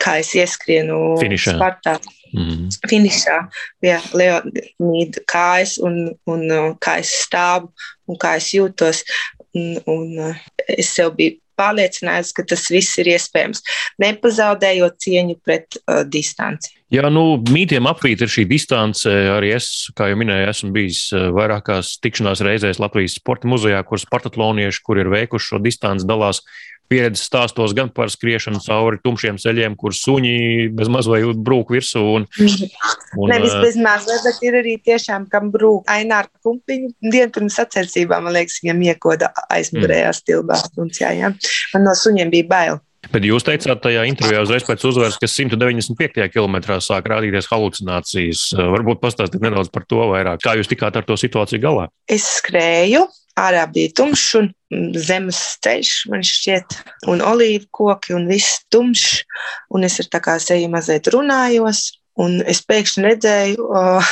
kā 0.00 0.18
es 0.22 0.32
ieskrienu 0.38 1.18
Finišā. 1.20 1.56
Spartā. 1.56 1.98
Mm. 2.32 2.70
Finišā 2.88 3.38
pie 3.84 3.98
Leonīda 4.16 5.20
kājas 5.28 5.76
un, 5.84 6.14
un 6.30 6.46
kā 6.80 6.96
es 7.02 7.12
stāvu 7.26 7.68
un 8.08 8.20
kā 8.20 8.36
es 8.40 8.52
jūtos. 8.56 9.04
Un, 9.52 9.76
un 9.90 10.32
es 10.64 10.94
sev 10.96 11.12
biju 11.18 11.36
pārliecināts, 11.60 12.32
ka 12.32 12.44
tas 12.48 12.64
viss 12.72 12.96
ir 13.02 13.10
iespējams, 13.12 13.60
nepazaudējot 14.00 14.96
cieņu 15.04 15.36
pret 15.44 15.76
uh, 15.82 16.00
distanci. 16.08 16.72
Jā, 16.92 17.08
nu, 17.08 17.38
mītiem 17.48 17.86
apvīt 17.88 18.20
ir 18.20 18.28
šī 18.28 18.42
distance. 18.50 19.08
Arī 19.08 19.54
es, 19.56 19.68
kā 19.96 20.10
jau 20.10 20.18
minēju, 20.20 20.48
esmu 20.52 20.72
bijis 20.74 21.06
eh, 21.16 21.30
vairākās 21.32 21.94
tikšanās 22.04 22.42
reizēs 22.44 22.82
Latvijas 22.82 23.16
Sporta 23.16 23.48
muzejā, 23.48 23.80
kur 23.88 24.00
sportatlonieši, 24.02 24.82
kur 24.84 25.00
ir 25.00 25.08
veikuši 25.12 25.54
šo 25.54 25.62
distanci, 25.64 26.08
dalās 26.08 26.42
pieredzes 26.92 27.24
stāstos 27.30 27.72
gan 27.76 27.88
par 27.94 28.10
skriešanu 28.12 28.60
cauri 28.60 29.00
tumšiem 29.00 29.38
ceļiem, 29.40 29.76
kur 29.80 29.96
suņi 29.96 30.68
bez 30.76 30.90
maz 30.92 31.08
vai 31.08 31.22
brūk 31.24 31.72
virsū. 31.72 32.02
Un, 32.18 32.28
un, 33.16 33.32
Nevis 33.32 33.56
bez 33.64 33.78
maz, 33.80 34.08
bet 34.26 34.44
ir 34.44 34.60
arī 34.60 34.76
tiešām, 34.84 35.30
kam 35.32 35.48
brūk 35.54 35.88
ainā 35.92 36.22
ar 36.26 36.30
kumpiņu. 36.44 36.92
Dienu 37.08 37.32
pirms 37.32 37.56
sacensībām, 37.60 38.28
man 38.28 38.36
liekas, 38.36 38.60
viņam 38.64 38.84
iekoda 38.90 39.32
aizmugurējā 39.48 40.10
mm. 40.12 40.20
stilbā. 40.20 40.60
Jā, 41.00 41.16
jā. 41.16 41.32
Man 41.72 41.88
no 41.88 41.96
suņiem 41.96 42.32
bija 42.34 42.50
bail. 42.52 42.82
Bet 43.12 43.26
jūs 43.28 43.44
teicāt 43.44 43.82
tajā 43.84 44.06
intervijā 44.08 44.40
uzreiz 44.40 44.64
pēc 44.64 44.84
uzvaras, 44.88 45.18
ka 45.20 45.28
195. 45.28 46.24
kilometrā 46.32 46.78
sāk 46.80 47.10
rādīties 47.12 47.48
halucinācijas. 47.50 48.44
Varbūt 48.56 49.02
pastāstiet 49.02 49.44
nedaudz 49.44 49.68
par 49.72 49.84
to 49.88 50.00
vairāk. 50.08 50.40
Kā 50.44 50.54
jūs 50.56 50.70
tikāt 50.70 50.96
ar 50.96 51.04
to 51.04 51.18
situāciju 51.20 51.60
galā? 51.60 51.88
Es 52.08 52.24
skrēju, 52.38 53.04
ārā 53.40 53.66
bija 53.72 53.92
tumšs 54.00 54.28
un 54.40 54.48
zemes 54.96 55.40
ceļš, 55.64 55.92
man 56.12 56.24
šķiet, 56.24 56.78
un 57.12 57.20
olīvu 57.28 57.68
koki 57.76 58.16
un 58.16 58.24
viss 58.30 58.62
tumšs. 58.72 59.26
Un 59.76 59.84
es 59.88 59.98
ar 60.00 60.08
tā 60.12 60.22
kā 60.24 60.38
seju 60.40 60.72
mazliet 60.72 61.12
runājos. 61.12 61.90
Un 62.20 62.40
es 62.48 62.60
pēkšņi 62.68 63.04
redzēju, 63.06 63.68
oh, 63.72 64.08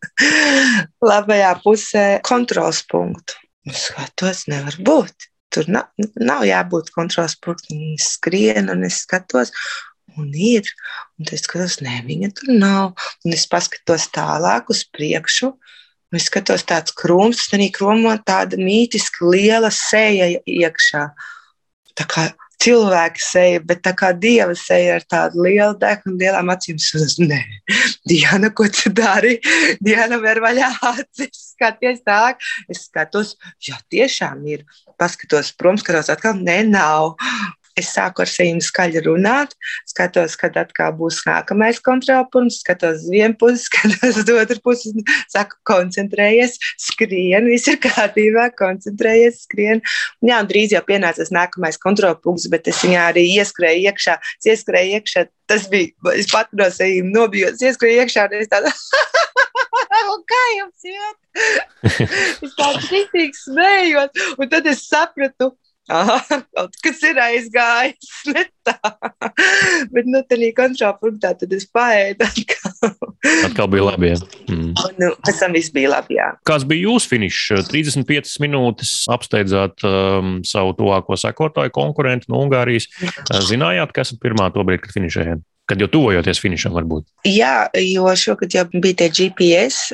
labajā 1.10 1.56
pusē 1.64 2.06
kontrols 2.24 2.84
punktu. 2.88 3.36
Es 3.68 3.88
skatos, 3.90 4.46
nevar 4.48 4.76
būt. 4.80 5.28
Tur 5.54 5.68
nav, 5.72 5.88
nav 6.20 6.44
jābūt 6.48 6.92
kontrols 6.94 7.36
punktam. 7.40 7.78
Viņa 7.80 8.04
skrien, 8.04 8.68
un 8.72 8.84
es 8.88 9.02
skatos, 9.04 9.52
un 10.18 10.28
ir. 10.34 10.68
Un 11.18 11.30
es 11.32 11.46
skatos, 11.46 11.78
nē, 11.84 12.02
viņa 12.08 12.32
tur 12.36 12.52
nav. 12.54 13.08
Un 13.24 13.36
es 13.36 13.46
paskatos 13.50 14.08
tālāk 14.14 14.72
uz 14.74 14.84
priekšu. 14.94 15.52
Un 16.08 16.20
es 16.20 16.28
skatos, 16.30 16.64
tāds 16.68 16.94
krūms, 16.96 17.46
tad 17.48 17.58
arī 17.58 17.70
krūmā 17.74 18.16
tāda 18.28 18.60
mītiska 18.60 19.28
liela 19.28 19.72
sēja 19.74 20.30
iekšā. 20.48 21.04
Tā 21.98 22.06
kā 22.08 22.28
cilvēka 22.62 23.22
seja, 23.22 23.60
bet 23.64 23.82
tā 23.86 23.92
kā 23.96 24.10
dieva 24.16 24.54
seja 24.58 24.98
ar 24.98 25.04
tādu 25.06 25.44
lielu 25.46 25.76
degunu, 25.78 26.18
lielām 26.20 26.50
acīm. 26.52 26.78
Es 26.78 27.16
nē, 27.22 27.40
Diana, 28.08 28.50
ko 28.50 28.66
tu 28.72 28.90
dari? 28.94 29.38
Diana, 29.84 30.18
ver 30.22 30.42
vaļā 30.44 30.72
acis, 30.90 31.52
skaties 31.54 32.02
tā. 32.06 32.34
Es 32.70 32.86
skatos, 32.88 33.36
jā, 33.62 33.78
tiešām 33.92 34.44
ir. 34.50 34.66
Paskatos 34.98 35.52
prom, 35.54 35.78
skatos 35.78 36.10
atkal, 36.10 36.38
nē, 36.42 36.60
nav. 36.66 37.14
Es 37.78 37.92
sāku 37.94 38.24
ar 38.24 38.30
sevi 38.30 38.62
skaļi 38.64 39.02
runāt, 39.06 39.54
skatos, 39.88 40.36
kad 40.40 40.56
atkal 40.60 40.94
būs 40.98 41.20
nākamais 41.28 41.80
kontrolpunkts, 41.84 42.60
skatos 42.64 43.04
uz 43.04 43.12
vienu 43.12 43.36
pusi, 43.38 43.64
skatos 43.68 44.20
uz 44.22 44.32
otru 44.34 44.58
pusi, 44.64 44.92
saku, 45.32 45.58
koncentrējies, 45.68 46.58
skrien, 46.88 47.48
viss 47.50 47.70
ir 47.70 47.80
kārtībā, 47.84 48.48
koncentrējies, 48.58 49.42
skrien. 49.46 49.82
Un, 50.22 50.32
jā, 50.32 50.42
un 50.42 50.50
drīz 50.50 50.74
jau 50.76 50.84
pienāca 50.88 51.22
tas 51.22 51.34
nākamais 51.34 51.80
kontrolpunkts, 51.82 52.48
bet 52.52 52.70
es 52.70 52.82
viņā 52.84 53.08
arī 53.12 53.26
ieskrēju 53.38 53.88
iekšā, 53.90 54.18
es 54.40 54.52
ieskrēju 54.54 54.98
iekšā, 54.98 55.26
tas 55.48 55.66
bija, 55.72 55.94
es 56.18 56.28
pat 56.32 56.50
no 56.56 56.68
sevi 56.72 57.02
nobijos, 57.06 57.62
ieskrēju 57.64 58.04
iekšā, 58.04 58.28
un 58.28 58.42
es 58.42 58.52
tādu. 58.52 58.72
kā 60.28 60.42
jums 60.56 60.88
iet? 60.88 61.16
es 62.46 62.54
tādu 62.58 62.82
kritiski 62.86 63.40
smējos, 63.40 64.28
un 64.36 64.52
tad 64.52 64.68
es 64.70 64.84
sapratu, 64.88 65.52
Aha, 65.88 66.18
kaut 66.28 66.74
kas 66.84 67.00
ir 67.08 67.18
aizgājis. 67.22 68.10
Tā. 68.68 68.74
Bet, 69.94 70.04
nu, 70.04 70.20
tādā 70.28 70.50
kontrapunktā 70.56 71.32
tad 71.40 71.52
es 71.56 71.64
paēdu 71.72 72.26
atkal. 72.26 72.90
atkal 73.48 73.70
bija 73.72 73.86
labi. 73.86 74.10
Jā. 74.12 74.18
Mm. 74.50 74.74
Un, 74.74 74.98
nu, 75.00 75.10
pēc 75.24 75.40
tam 75.40 75.56
viss 75.56 75.72
bija 75.72 75.94
labi. 75.94 76.18
Jā. 76.18 76.28
Kāds 76.48 76.66
bija 76.68 76.90
jūsu 76.90 77.12
finišs? 77.14 77.70
35 77.70 78.36
minūtes 78.44 78.92
apsteidzāt 79.14 79.86
um, 79.88 80.38
savu 80.44 80.76
tuvāko 80.76 81.16
sekotāju 81.16 81.72
konkurentu 81.78 82.28
no 82.34 82.44
Ungārijas. 82.44 82.90
Zinājāt, 83.48 83.96
kas 83.96 84.12
ir 84.12 84.20
pirmā 84.20 84.50
to 84.52 84.66
brīdi, 84.68 84.84
kad 84.84 84.96
finišējāt? 84.98 85.44
Kad 85.68 85.82
jau 85.84 85.88
tuvojoties 85.92 86.38
finišam, 86.40 86.72
varbūt? 86.76 87.08
Jā, 87.28 87.68
jo 87.84 88.08
šogad 88.16 88.54
jau 88.56 88.64
bija 88.72 89.02
tie 89.02 89.10
GPS 89.12 89.92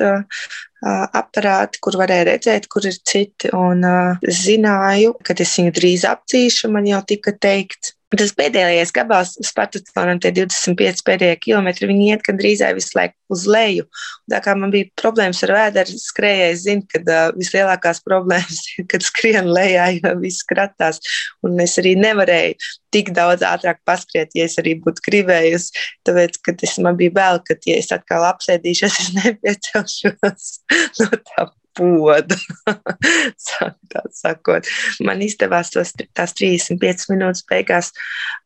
aparāti, 0.85 1.81
kur 1.81 1.97
varēja 1.99 2.27
redzēt, 2.29 2.69
kur 2.71 2.85
ir 2.85 2.97
citi. 3.01 3.51
Un 3.57 3.83
uh, 3.87 4.21
zināju, 4.21 5.15
ka 5.25 5.35
es 5.37 5.55
viņu 5.59 5.73
drīz 5.75 6.05
apcīšu, 6.09 6.71
man 6.73 6.89
jau 6.89 7.01
tika 7.07 7.33
teikts. 7.33 7.95
Tas 8.15 8.31
pēdējais 8.37 8.91
gabals, 8.95 9.33
Spartatonam, 9.43 10.19
tie 10.21 10.31
25 10.35 11.01
pēdējie 11.07 11.37
kilometri, 11.41 11.89
viņi 11.89 12.09
iet 12.13 12.23
gandrīz 12.27 12.61
visu 12.77 12.95
laiku 12.97 13.15
uz 13.33 13.45
leju. 13.49 13.87
Tā 14.31 14.39
kā 14.45 14.53
man 14.59 14.71
bija 14.73 14.87
problēmas 15.01 15.41
ar 15.47 15.53
vēderi, 15.55 15.97
skrējēji 15.99 16.59
zina, 16.61 16.85
ka 16.91 17.01
uh, 17.01 17.33
vislielākās 17.37 18.03
problēmas 18.05 18.61
ir, 18.75 18.87
kad 18.91 19.05
skrien 19.05 19.49
lejā, 19.51 19.89
jo 19.97 20.13
viss 20.21 20.45
kratās. 20.47 21.01
Un 21.45 21.59
es 21.63 21.75
arī 21.81 21.95
nevarēju 21.99 22.59
tik 22.95 23.11
daudz 23.17 23.43
ātrāk 23.47 23.81
paskriet, 23.87 24.31
ja 24.37 24.47
es 24.47 24.55
arī 24.61 24.77
būtu 24.85 25.03
gribējusi. 25.09 25.85
Tāpēc, 26.07 26.39
kad 26.45 26.65
es 26.67 26.77
man 26.83 27.01
bija 27.01 27.17
bail, 27.17 27.43
ka, 27.47 27.57
ja 27.67 27.81
es 27.81 27.91
atkal 27.95 28.27
apsēdīšos, 28.29 28.99
es 29.03 29.13
nepiecelšos 29.19 30.49
no 31.03 31.13
tā 31.17 31.49
poda. 31.77 32.37
sakot, 34.15 34.67
man 35.05 35.21
izdevās 35.25 35.71
tos, 35.73 35.93
tās 36.17 36.35
35 36.37 37.09
minūtes 37.11 37.45
beigās. 37.49 37.91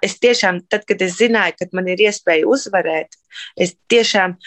Es 0.06 0.18
tiešām, 0.24 0.64
tad, 0.72 0.86
kad 0.90 1.02
es 1.06 1.18
zināju, 1.20 1.58
ka 1.60 1.70
man 1.78 1.90
ir 1.92 2.02
iespēja 2.10 2.48
uzvarēt, 2.50 3.18
es 3.60 3.76
tiešām 3.92 4.38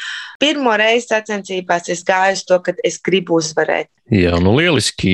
pirmo 0.42 0.74
reizi 0.78 1.12
sacensībās 1.12 1.90
gāju 2.06 2.38
uz 2.38 2.46
to, 2.48 2.60
ka 2.64 2.76
es 2.84 3.00
gribu 3.04 3.38
uzvarēt. 3.40 3.92
Jā, 4.12 4.34
nu 4.42 4.50
lieliski. 4.58 5.12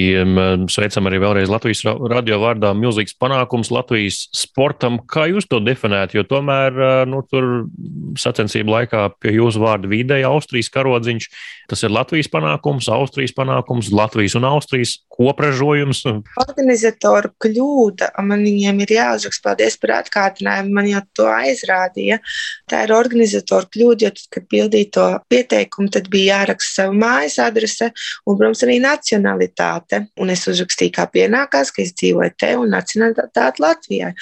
Sveicam 0.72 1.06
arī 1.06 1.20
vēlreiz 1.20 1.50
Latvijas 1.52 1.84
radio 2.10 2.38
vārdā. 2.40 2.72
Milzīgs 2.74 3.12
panākums 3.20 3.68
Latvijas 3.70 4.24
sportam. 4.34 4.96
Kā 5.06 5.26
jūs 5.28 5.46
to 5.46 5.60
definētu? 5.62 6.16
Jo 6.16 6.24
tomēr 6.26 7.06
nu, 7.06 7.20
tur 7.28 7.68
sacensību 8.18 8.72
laikā 8.74 9.04
pie 9.20 9.36
jūsu 9.36 9.60
vārda 9.62 9.90
vidēja 9.92 10.32
Austrijas 10.32 10.72
karodziņš. 10.74 11.28
Tas 11.68 11.84
ir 11.84 11.92
Latvijas 11.92 12.30
panākums, 12.32 12.88
Austrijas 12.90 13.36
panākums, 13.36 13.57
Latvijas 13.94 14.36
un 14.38 14.46
Austrijas 14.48 14.96
kopražojums. 15.18 16.04
Organizatoru 16.42 17.32
kļūda. 17.42 18.10
Man 18.26 18.44
viņiem 18.46 18.82
ir 18.84 18.94
jāuzraksta 18.98 19.48
paldies 19.48 19.78
par 19.80 19.94
atkārtinājumu. 19.98 20.74
Man 20.78 20.90
jau 20.90 21.02
to 21.18 21.26
aizrādīja. 21.30 22.20
Tā 22.70 22.84
ir 22.86 22.94
organizatoru 22.94 23.70
kļūda, 23.74 24.06
jo 24.06 24.12
tad, 24.14 24.26
kad 24.36 24.48
pildīja 24.52 24.90
to 24.94 25.08
pieteikumu, 25.32 25.90
tad 25.94 26.10
bija 26.12 26.42
jāraksta 26.42 26.82
savu 26.82 26.98
mājas 27.00 27.38
adrese 27.42 27.90
un, 27.90 28.36
protams, 28.36 28.62
arī 28.66 28.78
nacionalitāte. 28.84 30.04
Un 30.22 30.34
es 30.34 30.46
uzrakstīju, 30.50 30.94
kā 31.00 31.08
pienākās, 31.10 31.74
ka 31.74 31.82
es 31.84 31.94
dzīvoju 31.98 32.36
te 32.38 32.54
un 32.60 32.72
nacionalitāte 32.76 33.64
Latvijā. 33.64 34.14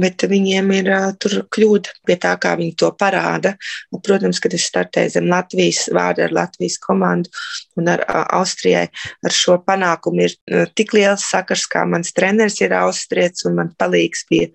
Bet 0.00 0.24
viņiem 0.28 0.70
ir 0.76 0.90
tur 1.20 1.42
kļūda 1.52 1.96
pie 2.08 2.16
tā, 2.20 2.32
kā 2.40 2.54
viņi 2.56 2.76
to 2.80 2.88
parāda. 2.96 3.54
Protams, 3.92 4.40
kad 4.42 4.54
es 4.56 4.64
startēju 4.70 5.14
zem 5.16 5.28
Latvijas 5.28 5.84
vārdu 5.92 6.24
ar 6.26 6.36
Latvijas 6.36 6.78
komandu 6.80 7.32
un 7.76 7.90
ar 7.92 8.04
Austrijai, 8.38 8.86
ar 9.24 9.36
šo 9.36 9.58
panākumu 9.66 10.28
ir 10.28 10.68
tik 10.78 10.94
liels 10.96 11.26
sakars, 11.28 11.66
kā 11.68 11.84
mans 11.88 12.14
treneris 12.16 12.60
ir 12.62 12.76
austrietis 12.78 13.46
un 13.48 13.58
man 13.60 13.74
palīgs 13.78 14.24
bija 14.30 14.48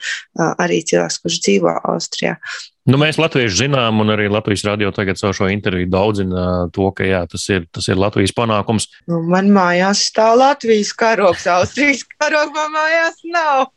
arī 0.58 0.82
cilvēks, 0.88 1.22
kurš 1.22 1.44
dzīvo 1.46 1.78
Austrijā. 1.94 2.38
Nu, 2.88 2.96
mēs 2.96 3.18
latvieši 3.20 3.66
zinām, 3.66 4.00
un 4.00 4.14
arī 4.14 4.30
Latvijas 4.32 4.64
radio 4.64 4.94
tagad 4.96 5.20
savu 5.20 5.36
šo 5.36 5.50
interviju 5.52 5.90
daudzina 5.92 6.44
to, 6.72 6.88
ka 6.96 7.04
jā, 7.04 7.20
tas, 7.28 7.44
ir, 7.52 7.66
tas 7.76 7.90
ir 7.92 8.00
Latvijas 8.00 8.32
panākums. 8.36 8.88
Nu, 9.12 9.20
man 9.28 9.50
mājās 9.52 10.06
stāv 10.08 10.38
Latvijas 10.40 10.94
karogs, 10.96 11.44
Austrijas 11.52 12.06
karogs 12.22 12.56
man 12.56 12.72
mājās 12.78 13.20
nav. 13.34 13.68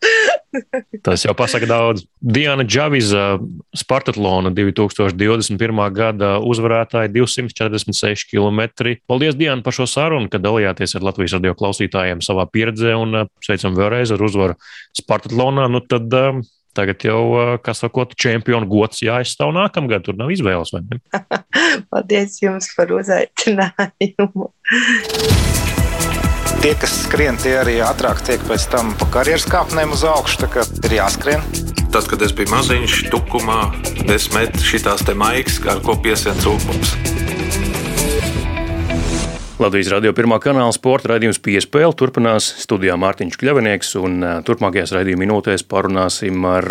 tas 1.08 1.24
jau 1.24 1.32
pasaka 1.38 1.70
daudz. 1.70 2.04
Diana 2.20 2.68
Džaviza, 2.68 3.40
Spartatlona 3.72 4.52
2021. 4.52 5.84
gada 5.96 6.36
uzvarētāja 6.44 7.08
246 7.16 8.28
km. 8.28 8.66
Paldies, 9.08 9.40
Diana, 9.40 9.64
par 9.64 9.80
šo 9.80 9.88
sarunu, 9.88 10.28
ka 10.28 10.42
dalījāties 10.42 10.98
ar 11.00 11.08
Latvijas 11.08 11.38
radio 11.40 11.56
klausītājiem 11.56 12.20
savā 12.20 12.44
pieredzē 12.52 12.98
un 13.00 13.24
sveicam 13.40 13.80
vēlreiz 13.80 14.12
ar 14.12 14.28
uzvaru 14.28 14.60
Spartatlonā. 15.00 15.72
Nu, 15.72 15.80
tad, 15.88 16.12
Tagad 16.72 17.04
jau, 17.04 17.20
kā 17.60 17.74
sakot, 17.76 18.14
čempionu 18.16 18.68
gods 18.70 19.02
jāizstāv 19.04 19.52
nākamgad. 19.56 20.06
Tur 20.06 20.16
nav 20.16 20.32
izvēles. 20.32 20.72
Paldies 21.92 22.38
jums 22.40 22.70
par 22.78 22.94
uzaicinājumu. 22.96 24.48
Tie, 26.62 26.72
kas 26.78 26.92
skrien, 27.04 27.36
tie 27.42 27.56
arī 27.58 27.80
ātrāk 27.84 28.22
tiek 28.24 28.42
pēc 28.48 28.68
tam 28.72 28.94
pa 29.00 29.08
karjeras 29.18 29.48
kāpnēm 29.50 29.92
uz 29.96 30.06
augšu. 30.08 30.44
Tā 30.44 30.52
kā 30.54 30.66
ir 30.86 30.96
jāskrien. 31.00 31.44
Tad, 31.92 32.06
kad 32.08 32.22
es 32.24 32.32
biju 32.32 32.54
maziņš, 32.54 33.00
tukumā, 33.12 33.66
desmit 34.08 34.56
šīs 34.64 34.86
te 35.04 35.12
maigas, 35.18 35.60
ar 35.68 35.82
ko 35.84 35.98
piesien 36.00 36.38
cūkums. 36.40 37.11
Latvijas 39.62 39.92
radio 39.92 40.10
pirmā 40.10 40.40
kanāla 40.42 40.72
sporta 40.74 41.12
raidījums 41.12 41.38
piespēle 41.38 41.94
turpinās 41.94 42.48
studijā 42.64 42.96
Mārtiņš 42.98 43.36
Kļavinieks, 43.38 43.92
un 44.00 44.16
turpmākajās 44.42 44.90
raidījuma 44.96 45.22
minūtēs 45.22 45.62
parunāsim 45.70 46.42
ar 46.50 46.66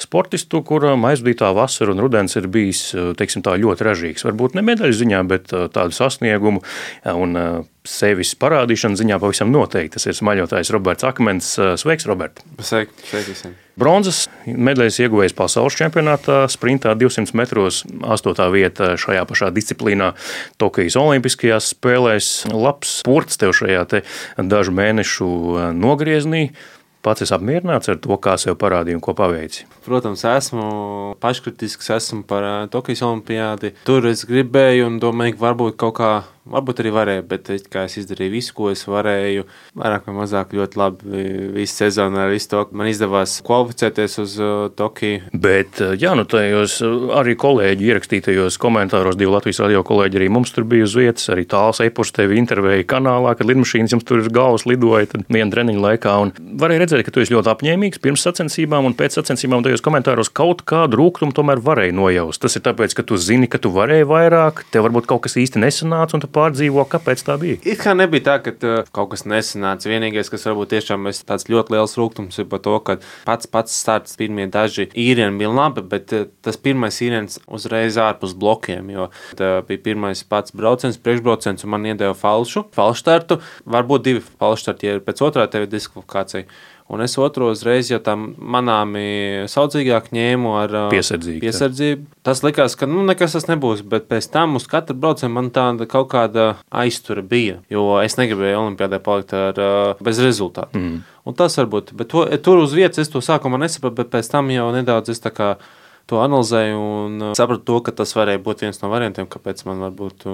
sportistu, 0.00 0.62
kuram 0.64 1.04
aizvadītā 1.10 1.50
vasara 1.52 1.92
un 1.92 2.00
rudens 2.00 2.38
ir 2.40 2.48
bijis, 2.48 2.86
teiksim 3.20 3.44
tā, 3.44 3.58
ļoti 3.60 3.88
ražīgs. 3.90 4.24
Varbūt 4.24 4.56
ne 4.56 4.64
medaļu 4.64 4.96
ziņā, 5.02 5.20
bet 5.28 5.52
tādu 5.52 5.98
sasniegumu 5.98 6.64
un 7.12 7.36
sevis 7.84 8.32
parādīšanas 8.40 9.02
ziņā 9.02 9.18
pavisam 9.20 9.50
noteikti. 9.52 9.98
Tas 9.98 10.08
ir 10.08 10.16
smaļotājs 10.16 10.72
Roberts 10.72 11.04
Akmens. 11.04 11.50
Sveiks, 11.80 12.06
Robert! 12.08 12.40
Sveiki, 12.64 12.96
sveiki 13.10 13.34
visiem! 13.34 13.54
Bronzas 13.76 14.28
medaļas 14.46 15.00
ieguvējis 15.02 15.34
pasaules 15.34 15.76
čempionātā, 15.76 16.44
sprintā 16.48 16.92
200 16.96 17.34
metros, 17.36 17.82
8. 18.06 18.44
vieta 18.54 18.92
šajā 19.00 19.24
pašā 19.26 19.50
disciplīnā 19.52 20.12
Tokijas 20.62 20.96
Olimpiskajās 21.00 21.72
spēlēs. 21.74 22.28
Labs 22.54 23.00
spurts 23.02 23.40
tev 23.42 23.52
šajā 23.58 23.82
te 23.90 24.04
dažu 24.38 24.72
mēnešu 24.78 25.28
nogrieznī. 25.76 26.46
Pats 27.04 27.26
esi 27.26 27.34
apmierināts 27.36 27.90
ar 27.92 27.98
to, 28.00 28.16
kā 28.16 28.38
sev 28.40 28.54
parādīji 28.62 28.96
un 28.96 29.02
ko 29.04 29.12
paveici? 29.18 29.66
Protams, 29.84 30.22
esmu 30.24 30.68
paškritisks, 31.20 31.90
esmu 31.98 32.22
par 32.30 32.46
Tokijas 32.72 33.02
Olimpiādi. 33.04 33.74
Tur 33.84 34.08
es 34.08 34.22
gribēju 34.24 34.86
un 34.88 34.96
domāju, 35.02 35.34
ka 35.36 35.44
varbūt 35.50 35.76
kaut 35.82 35.98
kā 35.98 36.12
Varbūt 36.44 36.82
arī 36.82 36.90
varēju, 36.92 37.22
bet 37.24 37.48
es 37.48 37.94
izdarīju 38.02 38.32
visu, 38.34 38.52
ko 38.52 38.66
es 38.68 38.82
varēju. 38.84 39.46
Vairāk 39.80 40.04
vai 40.04 40.14
mazāk 40.18 40.50
ļoti 40.52 40.76
labi 40.76 41.22
visu 41.54 41.78
sezonu 41.78 42.18
ar 42.20 42.32
visu 42.32 42.50
to. 42.52 42.64
Man 42.76 42.90
izdevās 42.90 43.38
kvalificēties 43.46 44.18
uz 44.20 44.34
uh, 44.42 44.66
Tokiju. 44.76 45.30
Bet, 45.32 45.80
uh, 45.80 45.94
jā, 45.96 46.12
nu 46.18 46.26
tajos 46.28 46.76
uh, 46.84 47.14
arī 47.16 47.32
kolēģi 47.40 47.88
ierakstītajos 47.88 48.58
komentāros, 48.60 49.16
divi 49.16 49.32
Latvijas 49.32 49.62
radio 49.64 49.80
kolēģi 49.88 50.20
arī 50.20 50.28
mums 50.36 50.52
tur 50.52 50.66
bija 50.68 50.84
uz 50.84 50.96
vietas. 50.98 51.30
Arī 51.32 51.46
tāls 51.48 51.80
epurs 51.80 52.12
tevi 52.12 52.36
intervēja 52.42 52.84
kanālā, 52.92 53.32
kad 53.38 53.48
lidmašīnas 53.48 53.96
jums 53.96 54.04
tur 54.04 54.20
ir 54.20 54.28
galvas 54.28 54.66
lidoja 54.68 55.24
vienu 55.24 55.48
treniņu 55.56 55.80
laikā. 55.86 56.18
Un 56.26 56.34
varēja 56.60 56.84
redzēt, 56.84 57.06
ka 57.08 57.16
tu 57.16 57.24
esi 57.24 57.32
ļoti 57.32 57.54
apņēmīgs 57.54 58.04
pirms 58.04 58.26
sacensībām 58.28 58.90
un 58.90 58.98
pēc 59.00 59.16
sacensībām 59.16 59.64
tajos 59.64 59.84
komentāros 59.84 60.28
kaut 60.28 60.60
kādu 60.68 61.00
rūkumu 61.00 61.32
tomēr 61.32 61.64
varēja 61.64 61.96
nojaust. 61.96 62.44
Tas 62.44 62.60
ir 62.60 62.66
tāpēc, 62.68 62.98
ka 63.00 63.08
tu 63.08 63.16
zini, 63.16 63.48
ka 63.48 63.62
tu 63.64 63.72
varēji 63.72 64.10
vairāk, 64.12 64.66
tev 64.68 64.84
varbūt 64.90 65.08
kaut 65.08 65.24
kas 65.24 65.40
īsti 65.40 65.64
nesanāca 65.64 66.20
pārdzīvo, 66.34 66.84
kāpēc 66.90 67.22
tā 67.26 67.36
bija? 67.40 67.58
It 67.64 67.80
kā 67.82 67.94
nebija 67.96 68.26
tā, 68.28 68.36
ka 68.44 68.54
uh, 68.54 68.90
kaut 68.94 69.12
kas 69.14 69.24
nesanāca. 69.28 69.90
Vienīgais, 69.90 70.30
kas 70.32 70.46
varbūt 70.48 70.74
tiešām 70.74 71.08
ir 71.10 71.20
tāds 71.28 71.48
ļoti 71.52 71.74
liels 71.76 71.96
rūkums, 72.00 72.40
ir 72.42 72.48
par 72.50 72.62
to, 72.64 72.76
ka 72.84 72.98
pats 73.28 73.50
pats 73.50 73.76
starts 73.84 74.18
pirmie 74.20 74.46
daži 74.52 74.88
īrieni 74.90 75.40
bija 75.40 75.52
labi, 75.54 75.84
bet 75.94 76.14
uh, 76.16 76.26
tas 76.44 76.60
pirmais 76.60 77.00
īrienis 77.04 77.40
uzreiz 77.46 77.98
ārpus 78.00 78.36
blokiem, 78.38 78.90
jo 78.94 79.08
tā 79.38 79.56
bija 79.68 79.84
pirmais 79.90 80.24
pats 80.28 80.54
brauciens, 80.56 81.00
priekšbrauciens, 81.00 81.64
un 81.64 81.74
man 81.76 81.88
iedeva 81.88 82.14
falšu, 82.18 82.66
startu. 82.94 83.40
Varbūt 83.70 84.06
divi 84.06 84.22
falšu 84.24 84.68
starti, 84.68 84.90
ja 84.90 85.02
pēc 85.04 85.22
otrā 85.24 85.48
tev 85.50 85.66
ir 85.66 85.72
diskvalifikācija. 85.72 86.46
Un 86.92 87.00
es 87.00 87.14
otru 87.16 87.48
uzreiz 87.48 87.88
jau 87.88 87.98
tam 88.04 88.26
manāmi 88.36 89.46
saudzīgāk 89.48 90.10
ņēmu 90.12 90.50
ar 90.60 90.74
piesardzību. 90.92 91.40
piesardzību. 91.40 92.04
Tas 92.26 92.42
likās, 92.44 92.76
ka 92.76 92.88
nu, 92.90 93.00
nekas 93.08 93.36
tas 93.38 93.48
nebūs, 93.48 93.80
bet 93.88 94.04
pēc 94.10 94.28
tam 94.34 94.58
uz 94.60 94.68
katru 94.68 94.96
braucienu 95.00 95.32
man 95.32 95.48
tāda 95.54 95.88
kaut 95.88 96.10
kāda 96.12 96.50
aiztura 96.68 97.24
bija. 97.24 97.62
Jo 97.72 97.86
es 98.02 98.18
negribēju 98.20 98.60
Olimpijādē 98.60 99.00
palikt 99.04 99.32
ar, 99.32 99.62
bez 100.04 100.20
rezultātu. 100.20 100.76
Mm. 100.76 101.00
Un 101.24 101.38
tas 101.38 101.56
varbūt, 101.56 101.94
bet 101.96 102.12
to, 102.12 102.26
tur 102.44 102.60
uz 102.60 102.76
vietas 102.76 103.00
es 103.00 103.08
to 103.12 103.24
sākumā 103.24 103.62
nesapratu, 103.64 104.02
bet 104.02 104.12
pēc 104.12 104.28
tam 104.36 104.52
jau 104.52 104.68
nedaudz 104.76 105.14
es 105.14 105.24
tā 105.24 105.32
kā 105.32 105.54
to 106.10 106.20
analizēju 106.20 106.80
un 106.80 107.26
sapratu 107.38 107.64
to, 107.70 107.78
ka 107.86 107.94
tas 108.00 108.12
varēja 108.16 108.42
būt 108.44 108.64
viens 108.66 108.80
no 108.82 108.90
variantiem, 108.92 109.28
kāpēc 109.30 109.64
man 109.68 109.80
varbūt 109.86 110.26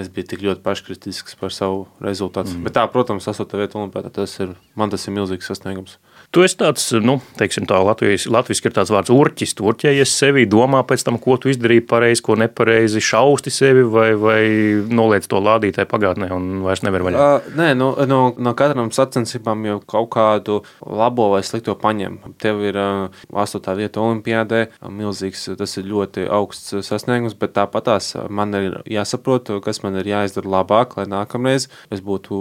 es 0.00 0.08
biju 0.12 0.30
tik 0.32 0.44
ļoti 0.46 0.64
paškritisks 0.64 1.36
par 1.40 1.54
savu 1.54 1.84
rezultātu. 2.04 2.56
Mm. 2.56 2.68
Bet 2.68 2.78
tā, 2.78 2.86
protams, 2.92 3.28
asotā 3.30 3.60
vieta 3.60 3.80
Olimpijā, 3.80 4.12
tas 4.20 4.38
ir, 4.40 4.54
man 4.80 4.92
tas 4.92 5.04
ir 5.06 5.16
milzīgs 5.16 5.50
sasniegums. 5.52 5.98
Tu 6.30 6.44
esi 6.46 6.58
tāds, 6.60 6.84
nu, 7.02 7.16
teiksim, 7.40 7.64
tā 7.66 7.80
Latvijas, 7.82 8.28
Latvijas 8.30 8.62
ir 8.62 8.74
tāds 8.76 8.92
vārds 8.94 9.10
urķis. 9.10 9.54
Tu 9.58 9.66
urķējies 9.66 10.12
sevi, 10.14 10.46
domā 10.50 10.82
pēc 10.86 11.02
tam, 11.06 11.18
ko 11.22 11.34
tu 11.40 11.50
izdarīji 11.50 11.82
pareizi, 11.90 12.22
ko 12.26 12.36
nepareizi, 12.38 13.02
šausti 13.02 13.50
sevi 13.50 13.82
vai, 13.82 14.12
vai 14.20 14.42
noliec 14.86 15.26
to 15.30 15.40
lādītāju 15.42 15.90
pagātnē 15.90 16.30
un 16.36 16.60
vairs 16.66 16.84
nevar 16.86 17.06
vaļā. 17.06 17.24
Uh, 17.24 17.48
nē, 17.58 17.70
no, 17.78 17.90
no, 18.06 18.20
no 18.38 18.54
katram 18.58 18.92
sacensībām 18.94 19.64
jau 19.66 19.78
kaut 19.90 20.10
kādu 20.14 20.60
labo 20.86 21.30
vai 21.34 21.42
slikto 21.46 21.74
paņem. 21.80 22.20
Tev 22.42 22.62
ir 22.68 22.78
uh, 22.78 23.22
astotā 23.42 23.74
vieta 23.78 24.02
olimpiādē, 24.04 24.66
milzīgs, 24.86 25.48
tas 25.58 25.76
ir 25.80 25.88
ļoti 25.90 26.28
augsts 26.30 26.76
sasniegums, 26.86 27.34
bet 27.40 27.56
tāpatās 27.58 28.12
man 28.30 28.54
ir 28.58 28.78
jāsaprot, 28.90 29.50
kas 29.64 29.82
man 29.82 29.98
ir 29.98 30.12
jāizdara 30.12 30.54
labāk, 30.60 30.94
lai 31.00 31.08
nākamreiz 31.10 31.66
es 31.90 32.04
būtu 32.04 32.38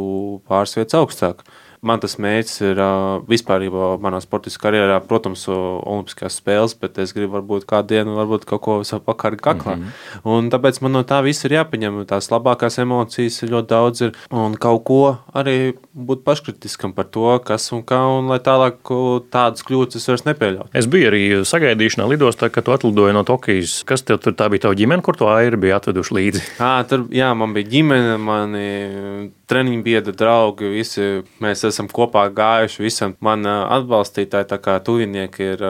pāris 0.49 0.77
vietas 0.77 0.99
augstāk. 1.01 1.43
Man 1.81 2.01
tas 2.03 2.17
mērķis 2.19 2.57
ir 2.67 2.79
vispār 3.29 3.63
manā 4.03 4.19
sportiskā 4.23 4.69
karjerā, 4.69 4.97
protams, 5.07 5.45
Olimpiskās 5.49 6.39
spēles, 6.41 6.75
bet 6.79 6.97
es 6.99 7.13
gribu 7.15 7.37
varbūt 7.37 7.63
kādu 7.69 7.93
dienu, 7.93 8.17
varbūt 8.17 8.45
kaut 8.49 8.61
ko 8.65 8.75
savu 8.87 9.05
pakaļ 9.07 9.37
kaklā. 9.39 9.75
Mm 9.77 9.83
-hmm. 9.83 10.25
Un 10.35 10.49
tāpēc 10.51 10.81
man 10.81 10.91
no 10.91 11.03
tā 11.03 11.21
viss 11.23 11.45
ir 11.45 11.55
jāpieņem. 11.55 12.05
Tās 12.05 12.29
labākās 12.31 12.79
emocijas 12.79 13.43
ļoti 13.43 13.67
daudz 13.67 14.01
ir 14.01 14.11
un 14.31 14.55
kaut 14.55 14.83
ko 14.83 15.17
arī 15.33 15.73
būt 15.95 16.23
paškritiskam 16.23 16.93
par 16.93 17.05
to, 17.05 17.39
kas 17.39 17.71
un 17.71 17.83
kā, 17.83 18.01
un 18.19 18.27
lai 18.27 18.39
tālāk 18.39 18.75
tādas 19.31 19.63
kļūdas 19.63 19.95
es 19.95 20.07
vairs 20.07 20.25
nepieļautu. 20.25 20.69
Es 20.73 20.85
biju 20.85 21.07
arī 21.07 21.23
sagaidīšanā 21.45 22.07
lidostā, 22.09 22.49
kad 22.49 22.63
tu 22.63 22.71
atlidoji 22.71 23.13
no 23.13 23.23
Tokijas. 23.23 23.83
Kas 23.83 24.01
tev 24.01 24.17
tur 24.17 24.33
tā 24.33 24.49
bija 24.49 24.67
tava 24.67 24.75
ģimene, 24.75 25.01
kur 25.01 25.15
to 25.15 25.27
airi 25.27 25.57
bija 25.57 25.79
atveduši 25.79 26.15
līdzi? 26.15 26.41
À, 26.59 26.83
tur, 26.83 27.07
jā, 27.09 27.33
man 27.33 27.53
bija 27.53 27.69
ģimene, 27.69 28.17
mani 28.17 29.31
treniņu 29.49 29.83
biedri, 29.85 30.13
draugi, 30.15 30.69
visi 30.73 31.05
mēs 31.43 31.65
esam 31.67 31.89
kopā 31.91 32.27
gājuši, 32.35 32.83
visam 32.85 33.15
man 33.25 33.47
atbalstītāji, 33.49 34.49
tā 34.51 34.59
kā 34.62 34.77
tuvinieki 34.85 35.51
ir. 35.55 35.63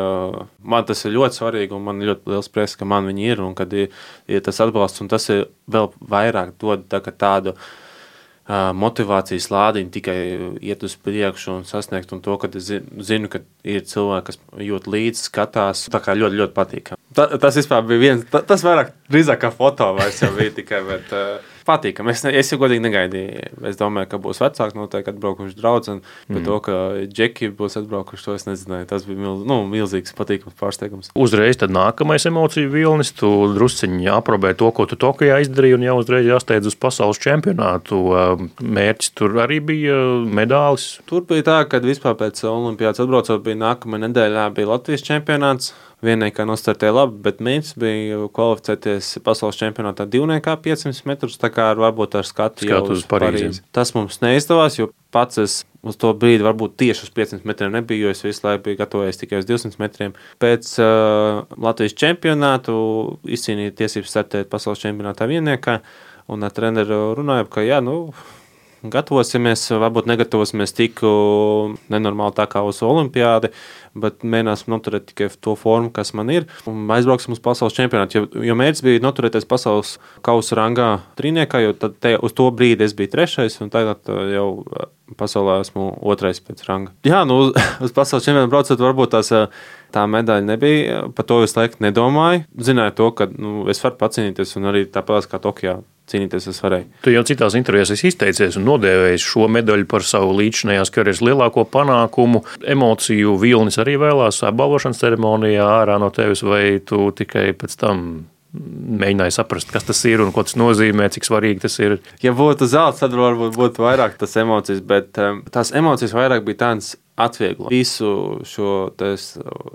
Man 0.59 0.87
tas 0.87 1.05
ir 1.05 1.15
ļoti 1.15 1.39
svarīgi, 1.39 1.75
un 1.75 1.85
man 1.87 2.01
ir 2.01 2.13
ļoti 2.13 2.33
liels 2.33 2.51
prieks, 2.53 2.77
ka 2.79 2.87
man 2.89 3.09
viņi 3.09 3.29
ir 3.33 3.43
un 3.45 3.53
kad 3.57 3.73
ir, 3.73 3.93
ir 4.27 4.43
tas 4.45 4.59
atbalsts, 4.65 5.03
un 5.03 5.11
tas 5.11 5.29
ir 5.33 5.47
vēl 5.71 5.91
vairāk 6.11 6.57
dod 6.61 6.89
tā, 6.91 7.01
tādu 7.09 7.55
motivācijas 8.49 9.51
lādiņu 9.53 9.91
tikai 9.93 10.17
iet 10.65 10.81
uz 10.83 10.95
priekšu 11.05 11.51
un 11.59 11.67
sasniegt, 11.69 12.09
un 12.15 12.23
to, 12.25 12.33
ka 12.41 12.49
es 12.57 12.71
zinu, 13.05 13.29
ka 13.29 13.43
ir 13.61 13.83
cilvēki, 13.85 14.25
kas 14.31 14.39
jūt 14.65 14.89
līdzi, 14.89 15.27
skatās. 15.27 15.85
Tā 15.93 16.01
kā 16.01 16.17
ļoti, 16.17 16.39
ļoti 16.41 16.55
patīk. 16.55 16.91
Ta, 17.13 17.27
tas 17.37 17.59
vispār 17.61 17.85
bija 17.85 18.01
viens, 18.01 18.25
ta, 18.33 18.41
tas 18.41 18.65
vairāk 18.65 18.95
drīzāk 19.13 19.43
kā 19.43 19.53
foto 19.53 19.91
vairs 19.99 20.23
jau 20.23 20.31
bija 20.33 20.55
tikai. 20.57 20.81
Bet, 20.87 21.13
uh, 21.13 21.58
patīkami. 21.69 22.13
Es, 22.13 22.25
es 22.25 22.51
jau 22.51 22.59
godīgi 22.63 22.83
negaidīju. 22.83 23.49
Es 23.69 23.79
domāju, 23.79 24.09
ka 24.11 24.19
būs 24.21 24.41
vecāki 24.41 24.79
noteikti 24.79 25.13
atbraukuši 25.13 25.57
draugi. 25.57 25.99
Bet 26.27 26.41
mm. 26.41 26.45
to, 26.47 26.57
ka 26.65 26.77
džeki 27.07 27.51
būs 27.57 27.79
atbraukuši, 27.79 28.25
to 28.25 28.35
es 28.35 28.47
nezināju. 28.49 28.89
Tas 28.89 29.05
bija 29.07 29.21
milz, 29.21 29.45
nu, 29.49 29.61
milzīgs, 29.69 30.15
patīkams 30.17 30.57
pārsteigums. 30.59 31.11
Uzreiz 31.19 31.61
tad 31.61 31.73
nākamais 31.75 32.27
emociju 32.29 32.71
vilnis. 32.73 33.13
Tu 33.19 33.29
drusciņi 33.55 34.09
aprobē 34.13 34.55
to, 34.59 34.71
ko 34.75 34.87
tu 34.89 34.97
Tokijā 34.99 35.39
izdarīji, 35.45 35.77
un 35.79 35.87
jau 35.87 35.97
uzreiz 36.01 36.27
jāsteidz 36.27 36.71
uz 36.71 36.77
pasaules 36.79 37.21
čempionātu. 37.23 38.01
Mērķis 38.59 39.13
tur 39.17 39.37
arī 39.45 39.61
bija 39.71 39.99
medālis. 40.25 40.97
Tur 41.09 41.25
bija 41.29 41.47
tā, 41.47 41.59
ka 41.69 41.81
vispār 41.83 42.17
pēc 42.19 42.43
olimpiādas 42.49 43.03
atbraucot 43.03 43.45
bija 43.45 43.61
nākamā 43.63 44.01
nedēļā 44.07 44.49
bija 44.57 44.73
Latvijas 44.73 45.05
čempionāts 45.05 45.73
vienīgā 46.05 46.45
nostartēja 46.47 46.95
labi, 46.95 47.17
bet 47.25 47.41
mērķis 47.43 47.75
bija 47.79 48.19
kvalificēties 48.35 49.17
pasaules 49.25 49.59
čempionātā 49.59 50.05
divniekā 50.09 50.55
500 50.63 51.07
metrus, 51.09 51.39
tā 51.41 51.51
kā 51.53 51.69
ar, 51.73 51.81
varbūt 51.81 52.15
ar 52.19 52.27
skatu 52.27 52.67
jau 52.67 52.81
uz 52.87 53.03
Parīzi. 53.09 53.43
Parīzi. 53.43 53.63
Tas 53.75 53.91
mums 53.97 54.21
neizdevās, 54.23 54.79
jo 54.79 54.89
pats 55.15 55.41
es 55.43 55.57
uz 55.85 55.99
to 55.99 56.11
brīdi 56.17 56.43
varbūt 56.43 56.75
tieši 56.79 57.07
uz 57.07 57.13
500 57.15 57.47
metriem 57.47 57.75
nebiju, 57.75 58.07
jo 58.07 58.15
es 58.15 58.23
visu 58.25 58.45
laiku 58.45 58.65
biju 58.67 58.79
gatavojies 58.81 59.21
tikai 59.21 59.41
uz 59.43 59.47
200 59.49 59.79
metriem. 59.81 60.15
Pēc 60.43 60.71
uh, 60.83 61.45
Latvijas 61.59 61.95
čempionātu 61.99 62.75
izcīnīja 63.27 63.77
tiesības 63.83 64.15
startēt 64.15 64.51
pasaules 64.51 64.83
čempionātā 64.83 65.27
vienniekā, 65.31 65.79
un 66.29 66.45
ar 66.45 66.53
treneru 66.55 67.15
runājām, 67.17 67.49
ka 67.51 67.63
jā, 67.65 67.79
nu, 67.83 68.11
gatavosimies, 68.83 69.65
varbūt 69.81 70.07
negatavosimies 70.09 70.73
tik 70.75 71.01
nenormāli 71.91 72.35
tā 72.37 72.45
kā 72.49 72.61
uz 72.67 72.81
olimpiādi, 72.85 73.51
bet 73.99 74.23
mēģināsim 74.23 74.71
noturēt 74.71 75.09
tikai 75.09 75.29
to 75.41 75.55
formu, 75.59 75.91
kas 75.93 76.13
man 76.17 76.31
ir. 76.33 76.47
Un 76.69 76.85
aizbrauksim 76.93 77.35
uz 77.35 77.41
pasaules 77.43 77.75
čempionātu. 77.75 78.19
Jo, 78.19 78.45
jo 78.51 78.57
mērķis 78.59 78.85
bija 78.85 79.03
noturēties 79.03 79.49
pasaules 79.49 79.97
kausa 80.25 80.59
rangā 80.61 80.89
trīniekā, 81.19 81.63
jo 81.65 81.75
tad 81.77 81.97
te, 82.03 82.15
uz 82.15 82.35
to 82.37 82.47
brīdi 82.55 82.87
es 82.87 82.95
biju 82.97 83.11
trešais, 83.15 83.59
un 83.63 83.73
tagad 83.73 84.07
uh, 84.11 84.21
jau 84.31 84.47
uh, 84.63 84.87
pasaulē 85.19 85.59
esmu 85.65 85.91
otrais 86.13 86.39
pēc 86.43 86.63
ranga. 86.69 86.95
Jā, 87.07 87.25
nu 87.27 87.41
uz, 87.45 87.53
uz 87.85 87.95
pasaules 87.95 88.27
čempionātu 88.27 88.53
braucot, 88.55 88.87
varbūt 88.89 89.15
tās. 89.17 89.33
Uh, 89.35 89.67
tā 89.89 90.03
medaļa 90.05 90.45
nebija. 90.45 90.97
Par 91.17 91.25
to 91.25 91.39
es 91.41 91.55
laikam 91.57 91.87
nedomāju. 91.87 92.43
Zināju 92.61 92.93
to, 92.99 93.07
ka 93.17 93.25
nu, 93.31 93.63
es 93.73 93.81
varu 93.81 93.97
pacīnīties, 93.97 94.53
un 94.59 94.69
arī 94.69 94.83
tāpat 94.85 95.25
kā 95.31 95.39
Tokijā 95.41 95.79
cīnīties 96.09 96.49
es 96.51 96.61
varēju. 96.63 96.89
Tu 97.05 97.13
jau 97.13 97.23
citās 97.27 97.57
intervijās 97.59 97.93
esi 97.95 98.09
izteicies 98.11 98.57
un 98.59 98.67
nodēvējis 98.69 99.27
šo 99.31 99.49
medaļu 99.55 99.87
par 99.89 100.05
savu 100.07 100.33
līdzinājās 100.39 100.93
karjeras 100.95 101.23
lielāko 101.25 101.65
panākumu. 101.69 102.43
Emociju 102.75 103.37
vilnis 103.41 103.79
arī 103.81 103.99
vēlās 104.01 104.41
balvošanas 104.49 105.01
ceremonijā 105.03 105.69
ārā 105.79 105.99
no 106.01 106.11
tevis, 106.13 106.43
vai 106.45 106.79
tu 106.85 107.09
tikai 107.15 107.51
pēc 107.57 107.79
tam 107.79 108.05
mēģināji 108.49 109.35
saprast, 109.35 109.69
kas 109.69 109.85
tas 109.85 109.99
ir 110.09 110.23
un 110.23 110.31
ko 110.33 110.41
tas 110.45 110.55
nozīmē, 110.57 111.09
cik 111.13 111.27
svarīgi 111.27 111.63
tas 111.67 111.75
ir. 111.83 111.99
Ja 112.25 112.33
būtu 112.37 112.65
zelta, 112.69 113.05
tad 113.05 113.17
varbūt 113.17 113.53
būtu 113.57 113.83
vairāk 113.85 114.17
tas 114.17 114.33
emocijas, 114.41 114.81
bet 114.81 115.19
um, 115.21 115.43
tās 115.53 115.69
emocijas 115.77 116.15
vairāk 116.17 116.47
bija 116.47 116.63
tādas 116.65 116.95
atvieglo. 117.19 117.69
Visu 117.69 118.39
šo 118.47 118.71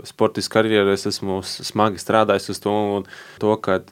sportisku 0.08 0.56
karjeru 0.56 0.94
es 0.96 1.06
esmu 1.10 1.42
smagi 1.44 2.02
strādājis 2.02 2.50
uz 2.54 2.62
to, 2.64 2.74
un 2.98 3.06
to, 3.42 3.54
ka 3.62 3.82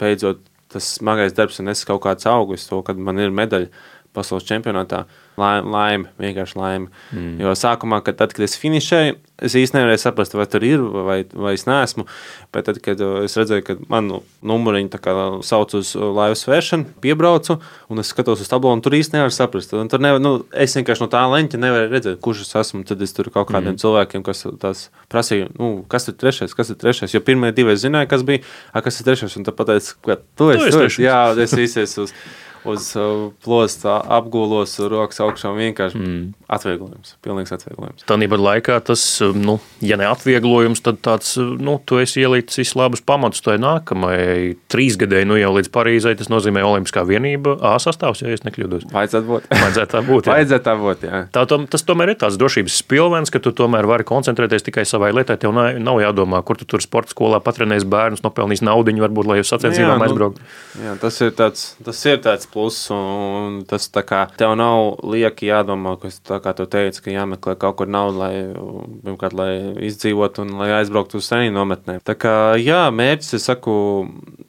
beidzot 0.00 0.40
tas 0.70 0.86
smagais 0.96 1.34
darbs 1.36 1.58
ir 1.60 1.66
nesis 1.66 1.88
kaut 1.88 2.02
kāds 2.04 2.28
augurs, 2.30 2.68
to, 2.70 2.80
kad 2.86 2.98
man 2.98 3.18
ir 3.18 3.34
medaļa 3.34 3.70
pasaules 4.16 4.46
čempionātā 4.48 5.04
laime, 5.40 5.70
laime 5.70 6.10
vienkārši 6.20 6.58
laime. 6.58 6.88
Mm. 7.14 7.40
Jo 7.42 7.54
sākumā, 7.58 8.00
kad, 8.04 8.18
tad, 8.20 8.34
kad 8.36 8.44
es 8.44 8.56
finišēju, 8.60 9.16
es 9.40 9.56
īstenībā 9.56 9.84
nevarēju 9.84 10.02
saprast, 10.02 10.34
vai 10.36 10.46
tur 10.50 10.64
ir 10.66 10.82
vai, 10.82 11.18
vai 11.32 11.54
es 11.56 11.64
neesmu. 11.68 12.04
Bet 12.52 12.66
tad, 12.68 12.80
kad 12.84 13.00
uh, 13.04 13.20
es 13.24 13.36
redzēju, 13.38 13.64
ka 13.66 13.76
manu 13.92 14.20
numuriņu 14.46 15.42
sauc 15.46 15.76
uz 15.78 15.94
uh, 15.96 16.08
laivu 16.16 16.36
svēršanu, 16.38 16.96
piebraucu 17.04 17.60
un 17.90 18.02
es 18.02 18.10
skatos 18.12 18.42
uz 18.44 18.50
tabulu, 18.50 18.76
un 18.76 18.84
tur 18.84 18.96
īstenībā 18.98 19.22
nevaru 19.22 19.36
saprast. 19.36 19.72
Un 19.78 19.90
tur 19.92 20.02
nevar, 20.02 20.20
nu, 20.22 20.34
es 20.52 20.76
vienkārši 20.76 21.04
no 21.04 21.10
tā 21.12 21.22
leņķa 21.30 21.62
nevaru 21.62 21.88
redzēt, 21.94 22.20
kurš 22.24 22.44
es 22.46 22.54
esmu. 22.64 22.84
Tad 22.88 23.02
es 23.06 23.16
tur 23.16 23.30
kaut 23.32 23.48
kādiem 23.52 23.74
mm. 23.76 23.80
cilvēkiem, 23.82 24.26
kas 24.26 24.44
tās 24.60 24.84
prasīja, 25.12 25.48
nu, 25.56 25.72
kas 25.90 26.10
ir 26.10 26.18
trešais, 26.20 26.56
kas 26.56 26.74
ir 26.74 26.80
trešais. 26.80 27.16
Jo 27.16 27.24
pirmie 27.24 27.54
divi 27.56 27.74
es 27.76 27.84
zināju, 27.84 28.10
kas 28.12 28.26
bija, 28.26 28.44
a, 28.74 28.84
kas 28.84 29.00
ir 29.00 29.08
trešais. 29.08 29.38
Un 29.40 29.48
tad 29.48 29.56
pateicu, 29.58 29.96
ka 30.06 30.20
tu 30.38 30.52
esi, 30.54 30.70
tu 30.74 30.84
esi. 30.86 31.04
Jā, 31.06 31.22
es 31.40 31.56
īsies 31.56 31.96
uz 32.02 32.14
uz 32.64 32.90
uh, 32.98 33.30
plosta 33.44 33.98
apgulos, 34.18 34.76
rokas 34.90 35.20
augšā 35.24 35.52
vienkārši 35.56 35.98
mm. 35.98 36.22
atvieglojums. 36.52 37.14
Pilnīgs 37.24 37.54
atvieglojums. 37.56 38.04
Tādā 38.08 38.40
laikā 38.40 38.78
tas, 38.84 39.04
nu, 39.36 39.58
ja 39.84 39.98
ne 40.00 40.08
atvieglojums, 40.10 40.82
tad 40.84 41.00
tāds, 41.04 41.34
nu, 41.38 41.78
tu 41.86 42.00
esi 42.02 42.24
ielicis 42.24 42.74
labus 42.78 43.02
pamatus 43.04 43.44
tai 43.44 43.56
nākamajai 43.62 44.56
trīsgadēji, 44.72 45.28
nu 45.28 45.38
jau 45.40 45.54
līdz 45.56 45.72
Parīzai. 45.74 46.16
Tas 46.20 46.30
nozīmē 46.32 46.64
Olimpiskā 46.66 47.04
vienība 47.08 47.56
A 47.60 47.74
sastāvs, 47.82 48.22
ja 48.24 48.32
es 48.34 48.44
nekļūdos. 48.46 48.88
Vajadzētu 48.92 49.28
būt. 49.28 49.48
Vajadzētu 49.64 49.94
tā 49.94 50.02
būt. 50.06 50.28
Jā. 50.28 50.36
Vajadzētu 50.36 50.66
tā 50.66 50.74
būt, 50.80 51.06
jā. 51.06 51.22
Tā, 51.34 51.44
tom, 51.50 51.66
tas 51.70 51.84
tomēr 51.86 52.14
ir 52.14 52.20
tāds 52.20 52.38
drošības 52.40 52.78
spilvens, 52.82 53.32
ka 53.32 53.42
tu 53.42 53.52
tomēr 53.56 53.88
vari 53.88 54.06
koncentrēties 54.08 54.66
tikai 54.66 54.86
savai 54.88 55.12
lietai. 55.16 55.38
Tev 55.40 55.54
nav 55.56 56.00
jādomā, 56.02 56.42
kur 56.46 56.58
tu 56.60 56.68
tur 56.68 56.84
sporta 56.84 57.14
skolā 57.14 57.40
patrenēs 57.44 57.86
bērnus, 57.88 58.24
nopelnīs 58.24 58.64
naudu, 58.64 58.94
varbūt, 59.00 59.28
lai 59.30 59.38
uz 59.42 59.50
sacensībām 59.52 60.00
nu, 60.00 60.06
aizbrauktu. 60.08 60.44
Jā, 60.82 60.96
tas 61.00 61.20
ir 61.24 61.32
tāds, 61.36 61.66
tas 61.84 62.00
ir 62.10 62.20
tāds 62.24 62.49
pluss. 62.52 62.88
Un 62.94 63.60
tas 63.68 63.88
tā 63.92 64.02
kā 64.06 64.22
tev 64.38 64.54
nav 64.58 65.00
lieki 65.06 65.50
jādomā, 65.50 65.96
ka, 66.02 66.40
kā 66.44 66.54
tu 66.58 66.66
teici, 66.70 67.02
ka 67.04 67.14
jāmeklē 67.14 67.56
kaut 67.60 67.78
kur 67.80 67.90
naudu, 67.90 68.20
lai, 68.20 68.32
pirmkārt, 69.04 69.36
lai 69.38 69.50
izdzīvotu 69.90 70.44
un 70.44 70.56
lai 70.60 70.70
aizbrauktu 70.80 71.20
uz 71.20 71.30
senīm 71.30 71.54
nometnēm. 71.56 72.02
Tā 72.06 72.16
kā, 72.18 72.34
jā, 72.60 72.82
mērķis, 72.94 73.36
es 73.38 73.48
saku, 73.50 73.74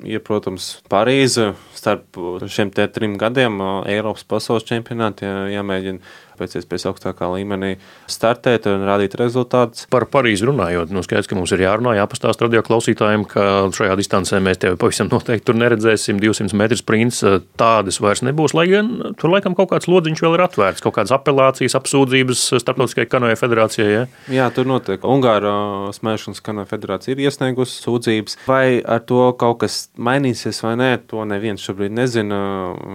ir, 0.04 0.24
protams, 0.26 0.74
Parīze 0.92 1.52
starp 1.78 2.20
šiem 2.52 2.74
trim 2.74 3.16
gadiem 3.22 3.62
Eiropas 3.90 4.26
pasaules 4.28 4.68
čempionātā 4.68 5.50
jāmēģina 5.54 6.30
pēc 6.42 6.58
iespējas 6.60 6.90
augstākā 6.92 7.30
līmenī 7.36 7.76
startēt 8.12 8.68
un 8.72 8.86
rādīt 8.90 9.16
rezultātus. 9.22 9.86
Par 9.94 10.08
Parīzi 10.12 10.50
runājot, 10.50 10.92
nu 10.94 11.06
skaidrs, 11.06 11.30
ka 11.30 11.38
mums 11.38 11.54
ir 11.56 11.64
jārunā, 11.68 11.96
jāpastāst 12.00 12.42
radio 12.44 12.64
klausītājiem, 12.66 13.28
ka 13.30 13.48
šajā 13.78 13.98
distancē 14.00 14.42
mēs 14.44 14.62
tevi 14.66 14.80
pavisam 14.82 15.12
noteikti 15.12 15.48
tur 15.48 15.60
neredzēsim. 15.62 16.20
200 16.22 16.58
metru 16.58 16.78
sprints 16.80 17.22
tādas 17.60 18.00
vairs 18.04 18.24
nebūs, 18.26 18.56
lai 18.58 18.68
gan 18.72 18.92
tur 19.20 19.34
laikam 19.34 19.56
kaut 19.58 19.72
kāds 19.72 19.90
lodziņš 19.92 20.24
vēl 20.26 20.38
ir 20.38 20.46
atvērts, 20.46 20.84
kaut 20.84 20.96
kādas 20.98 21.14
apelācijas, 21.16 21.76
apsūdzības 21.80 22.44
starptautiskajai 22.62 23.10
kanoja 23.12 23.40
federācijai. 23.40 23.90
Ja? 23.92 24.04
Jā, 24.32 24.50
tur 24.56 24.70
notiek. 24.70 25.04
Ungāra 25.08 25.54
smēšanas 25.96 26.44
kanoja 26.46 26.70
federācija 26.70 27.16
ir 27.16 27.24
iesniegusi 27.26 27.82
sūdzības. 27.84 28.38
Vai 28.50 28.82
ar 28.82 29.04
to 29.08 29.30
kaut 29.40 29.62
kas 29.66 29.82
mainīsies 29.98 30.62
vai 30.66 30.76
nē, 30.80 30.92
to 31.12 31.26
neviens 31.28 31.64
šobrīd 31.66 31.94
nezina. 31.96 32.42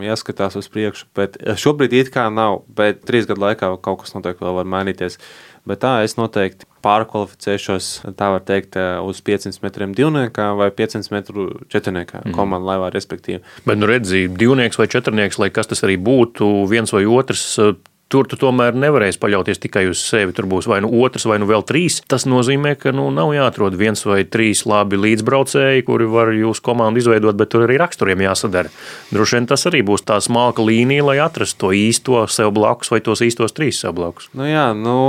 Jāskatās 0.04 0.58
uz 0.58 0.70
priekšu, 0.72 1.08
bet 1.16 1.38
šobrīd 1.60 1.96
it 1.96 2.12
kā 2.14 2.28
nav. 2.32 2.62
Bet 2.76 3.04
trīs 3.08 3.28
gadu 3.28 3.35
gadu 3.36 3.44
laikā 3.44 3.70
kaut 3.84 4.02
kas 4.02 4.16
noteikti 4.16 4.44
vēl 4.44 4.56
var 4.60 4.68
mainīties. 4.72 5.18
Bet 5.66 5.82
tā 5.82 6.04
es 6.06 6.14
noteikti 6.16 6.66
pārkvalificēšos, 6.84 7.88
tā 8.16 8.28
var 8.30 8.44
teikt, 8.46 8.76
uz 9.02 9.20
500 9.26 9.62
metriem 9.64 9.94
divniekā 9.98 10.52
vai 10.58 10.70
500 10.70 11.10
metru 11.10 11.48
četrniekā 11.72 12.22
mm. 12.22 12.36
komandu 12.36 12.70
laivā, 12.70 12.92
respektīvi. 12.94 13.42
Bet, 13.66 13.80
nu, 13.80 13.88
redzi, 13.90 14.28
divnieks 14.30 14.78
vai 14.78 14.86
četrnieks, 14.86 15.40
lai 15.42 15.50
kas 15.50 15.66
tas 15.66 15.82
arī 15.86 15.98
būtu, 15.98 16.68
viens 16.70 16.94
vai 16.94 17.04
otrs 17.10 17.58
Tur 18.06 18.28
tu 18.30 18.36
tomēr 18.38 18.76
nevarēsi 18.78 19.18
paļauties 19.18 19.58
tikai 19.64 19.88
uz 19.90 19.98
sevi. 20.06 20.30
Tur 20.36 20.46
būs 20.46 20.68
vai 20.70 20.78
nu 20.84 20.92
otrs, 21.02 21.24
vai 21.26 21.40
nu 21.42 21.48
vēl 21.48 21.64
trīs. 21.66 21.98
Tas 22.06 22.22
nozīmē, 22.30 22.76
ka 22.78 22.92
nu, 22.94 23.08
nav 23.10 23.32
jāatrod 23.34 23.74
viens 23.78 24.06
vai 24.06 24.20
trīs 24.22 24.62
labi 24.68 25.00
līdzbraucēji, 25.02 25.82
kuri 25.88 26.06
var 26.12 26.30
jūsu 26.30 26.62
komandu 26.68 27.02
izveidot, 27.02 27.34
bet 27.38 27.50
tur 27.50 27.66
arī 27.66 27.80
raksturiem 27.82 28.22
jāsadara. 28.28 28.70
Droši 29.10 29.40
vien 29.40 29.50
tas 29.50 29.66
arī 29.66 29.82
būs 29.86 30.06
tā 30.06 30.20
smalka 30.22 30.62
līnija, 30.62 31.08
lai 31.08 31.18
atrastu 31.24 31.66
to 31.66 31.72
īsto 31.74 32.22
sev 32.30 32.54
blakus 32.54 32.94
vai 32.94 33.02
tos 33.02 33.24
īstos 33.26 33.56
trīs 33.56 33.82
sev 33.82 33.98
blakus. 33.98 34.30
Nu 34.38 34.46
jā, 34.46 34.70
nu, 34.78 35.00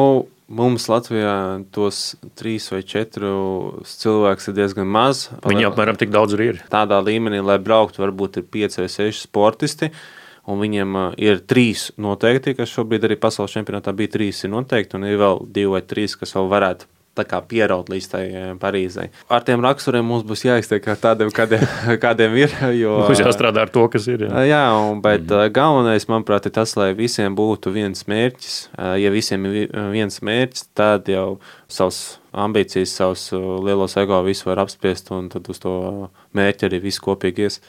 Mums 0.47 0.85
Latvijā 0.87 1.59
tos 1.75 2.15
trīs 2.39 2.69
vai 2.71 2.79
četrus 2.87 3.97
cilvēkus 3.99 4.47
ir 4.47 4.55
diezgan 4.55 4.87
maz. 4.87 5.25
Viņi 5.43 5.67
apmēram 5.67 5.99
tik 5.99 6.07
daudz 6.13 6.37
arī 6.37 6.53
ir. 6.53 6.61
Tādā 6.71 7.01
līmenī, 7.03 7.41
lai 7.43 7.57
brauktu, 7.59 7.99
varbūt 7.99 8.39
ir 8.39 8.45
pieci 8.47 8.79
vai 8.79 8.87
seši 8.87 9.25
sportisti. 9.27 9.91
Uh, 9.91 10.16
un 10.47 10.61
viņiem 10.63 10.99
uh, 10.99 11.07
ir 11.19 11.41
trīs 11.45 11.89
noteikti, 11.97 12.55
kas 12.57 12.73
šobrīd 12.73 13.07
arī 13.07 13.19
pasaules 13.21 13.55
čempionātā 13.55 13.93
bija 13.95 14.15
trīs 14.17 14.45
noteikti, 14.47 14.97
un 14.97 15.07
ir 15.07 15.19
vēl 15.21 15.43
divi 15.51 15.73
vai 15.75 15.83
trīs, 15.85 16.15
kas 16.19 16.35
vēl 16.37 16.51
varētu 16.53 16.93
pieraut 17.25 17.89
līdz 17.89 18.07
tai 18.11 18.23
Parīzai. 18.59 19.09
Ar 19.29 19.43
tiem 19.43 19.61
raksturiem 19.63 20.05
mums 20.05 20.23
būs 20.27 20.45
jāiztiek 20.45 20.83
tādiem, 21.01 21.31
kādiem, 21.33 21.63
kādiem 22.03 22.35
ir. 22.37 22.53
Jo, 22.77 22.99
Mums 23.07 23.19
jāstrādā 23.19 23.65
ar 23.65 23.69
to, 23.69 23.87
kas 23.89 24.07
ir. 24.07 24.27
Jā, 24.27 24.43
jā 24.45 24.63
un, 24.77 25.01
bet 25.01 25.21
mm 25.21 25.33
-hmm. 25.33 25.51
galvenais, 25.51 26.07
manuprāt, 26.07 26.45
ir 26.45 26.51
tas, 26.51 26.75
lai 26.75 26.93
visiem 26.93 27.35
būtu 27.35 27.71
viens 27.73 28.07
mērķis. 28.07 28.69
Ja 28.97 29.09
visiem 29.11 29.45
ir 29.45 29.69
viens 29.91 30.21
mērķis, 30.21 30.69
tad 30.73 31.07
jau 31.07 31.39
savs 31.67 32.19
ambīcijas, 32.33 32.93
savus 32.93 33.31
lielos 33.65 33.97
ego 33.97 34.21
visu 34.23 34.49
var 34.49 34.59
apspiest, 34.59 35.11
un 35.11 35.29
tad 35.29 35.49
uz 35.49 35.59
to 35.59 36.09
mērķi 36.33 36.69
arī 36.69 36.81
viss 36.81 36.99
kopīgi 36.99 37.39
ies 37.39 37.61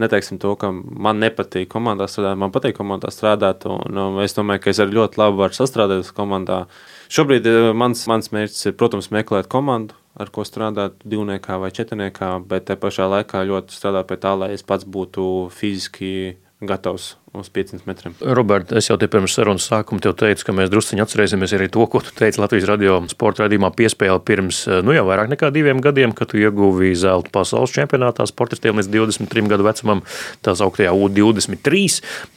neteiksim 0.00 0.40
to, 0.42 0.54
ka 0.60 0.70
man 0.72 1.20
nepatīk 1.22 1.68
komandā 1.72 2.08
strādāt, 2.10 2.40
man 2.40 2.52
patīk 2.54 2.76
komandā 2.78 3.12
strādāt. 3.14 3.66
Un, 3.70 3.98
un 4.00 4.20
es 4.24 4.36
domāju, 4.36 4.64
ka 4.64 4.72
es 4.72 4.82
arī 4.82 4.96
ļoti 4.98 5.20
labi 5.20 5.40
varu 5.40 5.56
sastrādāt 5.56 6.12
komandā. 6.16 6.64
Šobrīd 7.12 7.48
eh, 7.50 7.70
mans, 7.76 8.04
mans 8.10 8.32
mērķis 8.34 8.70
ir, 8.70 8.76
protams, 8.80 9.10
meklēt 9.14 9.50
komandu, 9.52 9.96
ar 10.20 10.32
ko 10.34 10.44
strādāt 10.46 11.00
divniekā 11.04 11.60
vai 11.62 11.72
četrniekā, 11.74 12.32
bet 12.50 12.68
te 12.68 12.76
pašā 12.80 13.08
laikā 13.10 13.44
ļoti 13.48 13.76
strādāt 13.76 14.10
pie 14.10 14.20
tā, 14.20 14.34
lai 14.38 14.52
es 14.56 14.66
pats 14.66 14.88
būtu 14.88 15.24
fiziski 15.54 16.12
gatavs 16.60 17.14
uz 17.32 17.48
500 17.48 17.86
metriem. 17.88 18.14
Roberts, 18.20 18.74
es 18.76 18.90
jau 18.90 18.96
te 19.00 19.08
pirms 19.10 19.32
sarunas 19.36 19.64
sākuma 19.70 20.02
te 20.02 20.12
teicu, 20.22 20.44
ka 20.44 20.54
mēs 20.56 20.70
druskuļi 20.72 21.04
atcerēsimies 21.04 21.54
arī 21.56 21.68
to, 21.72 21.86
ko 21.88 22.02
tu 22.04 22.12
teici 22.16 22.42
Latvijas 22.42 22.68
radio 22.68 22.98
sporta 23.10 23.44
raidījumā 23.44 23.70
piespēle 23.78 24.20
pirms 24.26 24.62
nu, 24.84 24.94
jau 24.96 25.06
vairāk 25.08 25.30
nekā 25.32 25.52
diviem 25.54 25.80
gadiem, 25.84 26.12
kad 26.16 26.32
tu 26.32 26.40
ieguvi 26.42 26.92
zelta 26.98 27.32
pasaules 27.32 27.72
čempionātā 27.76 28.26
sportistiem 28.28 28.80
līdz 28.80 28.90
23 28.92 29.46
gadu 29.54 29.66
vecumam, 29.66 30.02
tās 30.44 30.60
augtajā 30.64 30.92
U23. 30.92 31.84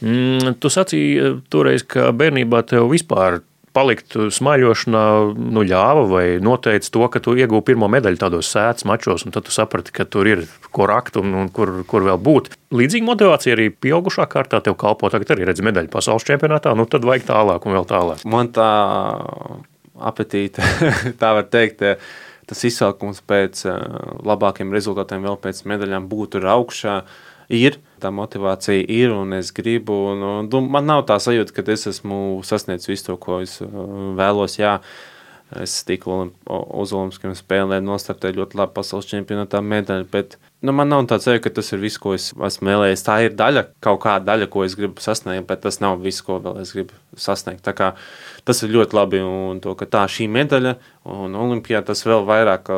Mm, 0.00 0.54
tu 0.62 0.72
sacīji 0.72 1.34
toreiz, 1.52 1.84
ka 1.84 2.12
bērnībā 2.16 2.64
tev 2.70 2.88
vispār 2.94 3.42
palikt 3.74 4.14
smaļošanā 4.34 5.04
nu, 5.34 5.64
ļāva 5.66 6.04
vai 6.10 6.24
noteica 6.42 6.90
to, 6.94 7.04
ka 7.10 7.22
tu 7.24 7.34
iegūsi 7.38 7.66
pirmo 7.72 7.88
medaļu 7.90 8.20
tādos 8.20 8.50
sēdes 8.54 8.86
mačos, 8.88 9.26
un 9.26 9.34
tad 9.34 9.48
tu 9.48 9.54
saprati, 9.54 9.94
ka 9.94 10.06
tur 10.06 10.30
ir 10.30 10.44
ko 10.74 10.86
rakt 10.90 11.18
un, 11.20 11.34
un 11.42 11.50
kur, 11.54 11.72
kur 11.90 12.06
vēl 12.06 12.20
būt. 12.22 12.52
Līdzīga 12.74 13.08
motivācija 13.08 13.56
arī 13.56 13.68
pieaugušā 13.74 14.26
kārtā 14.30 14.62
tev 14.64 14.78
kalpo. 14.80 15.10
Tagad 15.12 15.34
arī 15.34 15.48
redz 15.50 15.62
medaļu 15.66 15.90
pasaules 15.92 16.26
čempionātā, 16.26 16.74
nu 16.78 16.86
tad 16.90 17.06
vajag 17.06 17.26
tālāk 17.30 17.66
un 17.66 17.78
vēl 17.78 17.88
tālāk. 17.90 18.24
Man 18.30 18.52
tā 18.54 18.70
apetīte, 20.12 20.64
tā 21.20 21.34
var 21.38 21.50
teikt. 21.50 21.84
Tas 22.44 22.60
izsaukums 22.68 23.22
pēc 23.24 23.62
labākiem 24.28 24.74
rezultātiem, 24.74 25.22
vēl 25.24 25.38
pēc 25.40 25.62
medaļām, 25.70 26.10
būtu 26.10 26.42
augšā. 26.44 26.98
Ir 27.56 27.78
tā 28.04 28.12
motivācija 28.14 28.84
ir 28.92 29.14
un 29.14 29.34
es 29.38 29.50
gribu. 29.56 29.96
Un, 30.12 30.22
un, 30.44 30.70
man 30.70 30.88
nav 30.90 31.04
tā 31.08 31.18
sajūta, 31.22 31.56
ka 31.56 31.66
es 31.72 31.88
esmu 31.90 32.20
sasniedzis 32.46 32.92
visu 32.92 33.10
to, 33.10 33.18
ko 33.20 33.40
es 33.44 33.58
uh, 33.64 33.74
vēlos. 34.18 34.58
Jā, 34.60 34.78
es 35.60 35.76
tiku 35.86 36.16
uz 36.46 36.92
Olimpiskajām 36.96 37.36
spēlēm, 37.38 37.84
nostartēju 37.86 38.40
ļoti 38.40 38.58
labi 38.58 38.74
pasaules 38.76 39.08
čempionātā 39.10 39.60
medaļu, 39.62 40.08
bet 40.10 40.38
nu, 40.64 40.72
man 40.74 40.90
nav 40.90 41.04
tāds 41.10 41.28
sajūta, 41.28 41.44
ka 41.44 41.52
tas 41.58 41.70
ir 41.74 41.82
viss, 41.82 42.00
ko 42.00 42.14
es 42.16 42.30
esmu 42.32 42.70
vēlējies. 42.70 43.04
Tā 43.06 43.18
ir 43.26 43.36
daļa, 43.38 43.66
kaut 43.84 44.00
kāda 44.06 44.32
daļa, 44.32 44.48
ko 44.52 44.64
es 44.66 44.76
gribu 44.78 45.04
sasniegt, 45.04 45.46
bet 45.50 45.62
tas 45.66 45.80
nav 45.84 46.00
viss, 46.02 46.24
ko 46.24 46.40
vēl 46.42 46.62
es 46.64 46.74
gribu 46.76 46.96
sasniegt. 47.20 47.62
Tā 47.66 47.76
kā, 47.76 47.92
tas 48.48 48.64
ir 48.64 48.74
ļoti 48.74 48.98
labi, 48.98 49.22
un 49.24 49.62
to, 49.64 49.76
ka 49.78 49.88
tā 49.90 50.06
šī 50.10 50.28
medaļa 50.32 50.74
Un 51.04 51.34
Olimpijā 51.36 51.82
tas 51.84 52.00
vēl 52.06 52.22
vairāk 52.24 52.70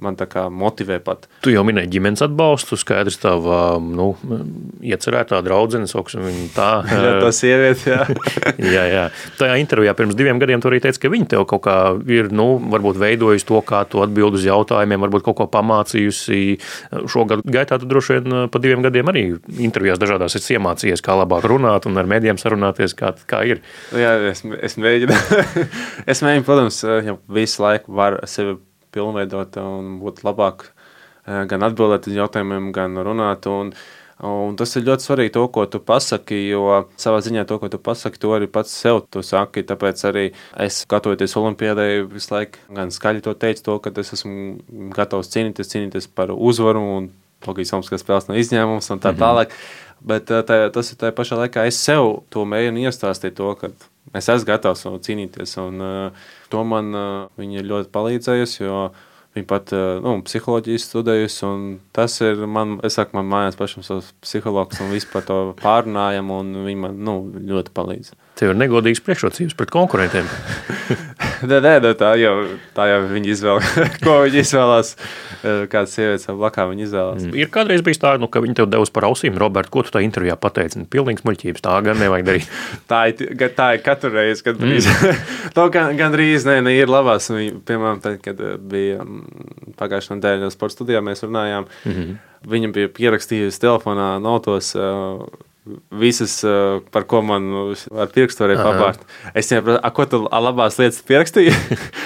man 0.00 0.16
motivē. 0.56 0.96
Pat. 1.04 1.26
Tu 1.44 1.52
jau 1.52 1.60
minēji 1.68 1.90
ģimenes 1.92 2.22
atbalstu, 2.24 2.78
skaidrs, 2.80 3.18
tā 3.20 3.34
nu, 3.84 4.06
iecerētā 4.80 5.42
draudzene, 5.44 5.88
sauksim 5.90 6.24
viņu 6.24 6.46
tā. 6.54 6.68
jā, 6.88 7.10
tā 7.20 7.32
sieviete, 7.36 7.90
jā. 7.92 8.06
jā, 8.76 8.84
jā. 8.88 9.02
Tajā 9.36 9.58
intervijā 9.60 9.92
pirms 9.98 10.16
diviem 10.16 10.40
gadiem 10.40 10.64
tu 10.64 10.70
arī 10.70 10.80
teici, 10.80 11.02
ka 11.02 11.10
viņi 11.12 11.28
tev 11.34 11.44
kaut 11.50 11.66
kā 11.66 11.76
ir, 12.08 12.30
nu, 12.32 12.56
varbūt 12.72 13.00
veidojusi 13.02 13.48
to, 13.50 13.60
kā 13.68 13.82
tu 13.90 14.00
atbild 14.04 14.38
uz 14.38 14.48
jautājumiem, 14.48 15.04
varbūt 15.04 15.26
kaut 15.28 15.42
ko 15.42 15.48
pamācījusi. 15.52 16.40
Šogad 17.12 17.44
gaitā 17.44 17.76
tu 17.82 17.90
droši 17.90 18.16
vien 18.16 18.38
pa 18.48 18.62
diviem 18.64 18.86
gadiem 18.86 19.12
arī 19.12 19.26
intervijās 19.60 20.00
dažādās 20.00 20.38
esi 20.40 20.56
iemācījies, 20.56 21.04
kā 21.04 21.18
labāk 21.20 21.44
runāt 21.52 21.84
un 21.90 22.00
ar 22.00 22.08
mēdījiem 22.08 22.40
sarunāties, 22.40 22.96
kā, 22.96 23.12
kā 23.28 23.44
ir. 23.52 23.60
Jā, 23.92 24.16
es, 24.32 24.40
es 24.64 24.80
mēģinu. 24.80 25.20
es 26.14 26.24
mēģinu, 26.24 26.48
protams, 26.48 26.80
ja 26.80 27.18
visu 27.28 27.60
laiku 27.60 27.73
var 27.88 28.20
sevi 28.30 28.56
pilnveidot 28.94 29.58
un 29.62 29.98
būt 30.02 30.22
labāk 30.26 30.68
gan 31.24 31.66
atbildēt 31.66 32.08
uz 32.10 32.16
jautājumiem, 32.18 32.72
gan 32.76 32.96
runāt. 33.02 33.48
Un, 33.50 33.74
Un 34.22 34.54
tas 34.54 34.70
ir 34.78 34.84
ļoti 34.86 35.02
svarīgi, 35.02 35.32
to, 35.34 35.42
ko 35.50 35.64
tu 35.66 35.80
pasaki, 35.82 36.36
jo 36.46 36.84
savā 37.02 37.18
ziņā 37.24 37.42
to, 37.50 37.58
ko 37.58 37.66
tu 37.72 37.80
pasaki, 37.82 38.20
to 38.22 38.30
arī 38.36 38.46
pats 38.46 38.70
sev 38.70 39.00
tu 39.10 39.24
saki. 39.26 39.64
Tāpēc 39.66 40.04
arī 40.06 40.24
es, 40.62 40.84
gatavoties 40.86 41.34
Olimpijādai, 41.40 42.04
visu 42.12 42.30
laiku 42.30 42.62
gan 42.76 42.94
skaļi 42.94 43.24
to 43.26 43.34
teicu, 43.34 43.64
to, 43.66 43.76
ka 43.82 43.90
es 44.00 44.14
esmu 44.14 44.92
gatavs 44.94 45.32
cīnīties, 45.34 45.72
cīnīties 45.72 46.06
par 46.14 46.30
uzvaru. 46.30 46.84
Un 47.00 47.10
Logijas 47.48 47.72
Olimpiskās 47.72 48.04
spēles 48.04 48.28
nav 48.28 48.38
izņēmums 48.40 48.90
un 48.90 49.00
tā 49.00 49.12
mm 49.12 49.16
-hmm. 49.16 49.24
tālāk. 49.24 49.56
Bet 50.04 50.28
tā, 50.28 50.58
tas 50.70 50.92
ir 50.92 50.98
tā 51.00 51.12
pašā 51.16 51.38
laikā, 51.38 51.64
es 51.66 51.80
sev 51.80 52.24
to 52.28 52.44
mēģinu 52.44 52.84
iestāstīt, 52.84 53.34
to, 53.34 53.54
ka 53.54 53.70
es 54.12 54.28
esmu 54.28 54.46
gatavs 54.46 54.84
cīnīties. 54.84 55.56
Un, 55.62 55.80
uh, 55.80 56.12
to 56.52 56.64
man 56.64 56.94
uh, 56.94 57.28
viņa 57.38 57.58
ir 57.58 57.64
ļoti 57.70 57.88
palīdzējusi. 57.88 58.68
Viņa 59.34 59.48
pat 59.50 59.72
nu, 59.74 60.12
psiholoģiju 60.22 60.78
studējusi, 60.78 61.40
un 61.48 61.62
tas 61.92 62.20
ir 62.22 62.44
man, 62.46 62.76
es 62.86 62.94
saku, 62.94 63.16
man 63.18 63.26
mājās 63.26 63.56
pašam 63.58 63.82
savs 63.82 64.12
psihologs, 64.22 64.78
un 64.78 64.92
vispār 64.94 65.24
to 65.26 65.38
pārnājam, 65.58 66.30
un 66.30 66.52
viņi 66.62 66.78
man 66.84 67.00
nu, 67.02 67.16
ļoti 67.34 67.74
palīdz. 67.74 68.12
Tev 68.38 68.52
ir 68.52 68.60
negodīgs 68.60 69.02
priekšrocības 69.02 69.58
pret 69.58 69.74
konkurentiem. 69.74 70.30
nē, 71.48 71.58
nē, 71.64 71.72
nē, 71.84 71.92
tā 71.98 72.10
jau, 72.20 72.32
tā 72.76 72.86
jau 72.90 72.98
viņi 73.10 73.30
izvēlas, 73.34 73.70
ko 74.04 74.16
viņi 74.24 74.40
izvēlās. 74.42 74.92
Kāda 75.44 75.84
sieviete 75.90 76.22
savā 76.22 76.38
blakā 76.44 76.66
viņa 76.70 76.84
izvēlās. 76.86 77.22
Mm. 77.26 77.36
Ir 77.42 77.50
kādreiz 77.52 77.84
bijis 77.84 78.00
tā, 78.00 78.14
nu, 78.20 78.28
ka 78.32 78.42
viņi 78.44 78.58
tev 78.60 78.68
devusi 78.72 78.94
par 78.94 79.06
ausīm, 79.10 79.36
Robert, 79.40 79.70
ko 79.72 79.84
tu 79.84 79.92
tā 79.94 80.02
intervijā 80.04 80.36
pateici? 80.40 80.80
Nu, 80.80 80.88
pilnīgs 80.90 81.26
muļķības, 81.26 81.64
tā 81.64 81.78
gan 81.84 82.00
nevajag 82.00 82.28
darīt. 82.28 82.52
tā, 82.90 83.00
ir, 83.12 83.48
tā 83.58 83.70
ir 83.76 83.84
katru 83.84 84.12
reizi, 84.14 84.44
kad 84.46 84.60
drīz. 84.60 84.88
Mm. 84.90 85.24
to 85.56 85.66
gan, 85.74 85.96
gan 86.00 86.14
drīz, 86.16 86.48
nē, 86.48 86.60
ne, 86.64 86.76
ir 86.80 86.92
labās. 86.92 87.30
Piemēram, 87.30 88.02
tad, 88.04 88.20
kad 88.24 88.40
bija 88.70 89.04
mm, 89.04 89.74
pagājušā 89.80 90.18
nedēļa 90.18 90.52
sporta 90.54 90.78
studijā, 90.78 91.04
mēs 91.04 91.26
runājām. 91.26 91.68
Mm 91.84 91.98
-hmm. 91.98 92.22
Viņa 92.44 92.68
bija 92.76 92.92
pierakstījusi 92.92 93.60
telefonā 93.60 94.14
notos. 94.20 94.74
Uh, 94.76 95.24
visas, 96.00 96.38
par 96.92 97.06
ko 97.08 97.22
man 97.24 97.48
ar 97.72 98.10
pirkstu 98.12 98.44
varēja 98.44 98.64
pabārt. 98.66 99.04
Es 99.36 99.48
saprotu, 99.48 99.80
ko 99.96 100.06
tu 100.10 100.20
labās 100.28 100.78
lietas 100.80 101.00
pierakstīji. 101.08 101.54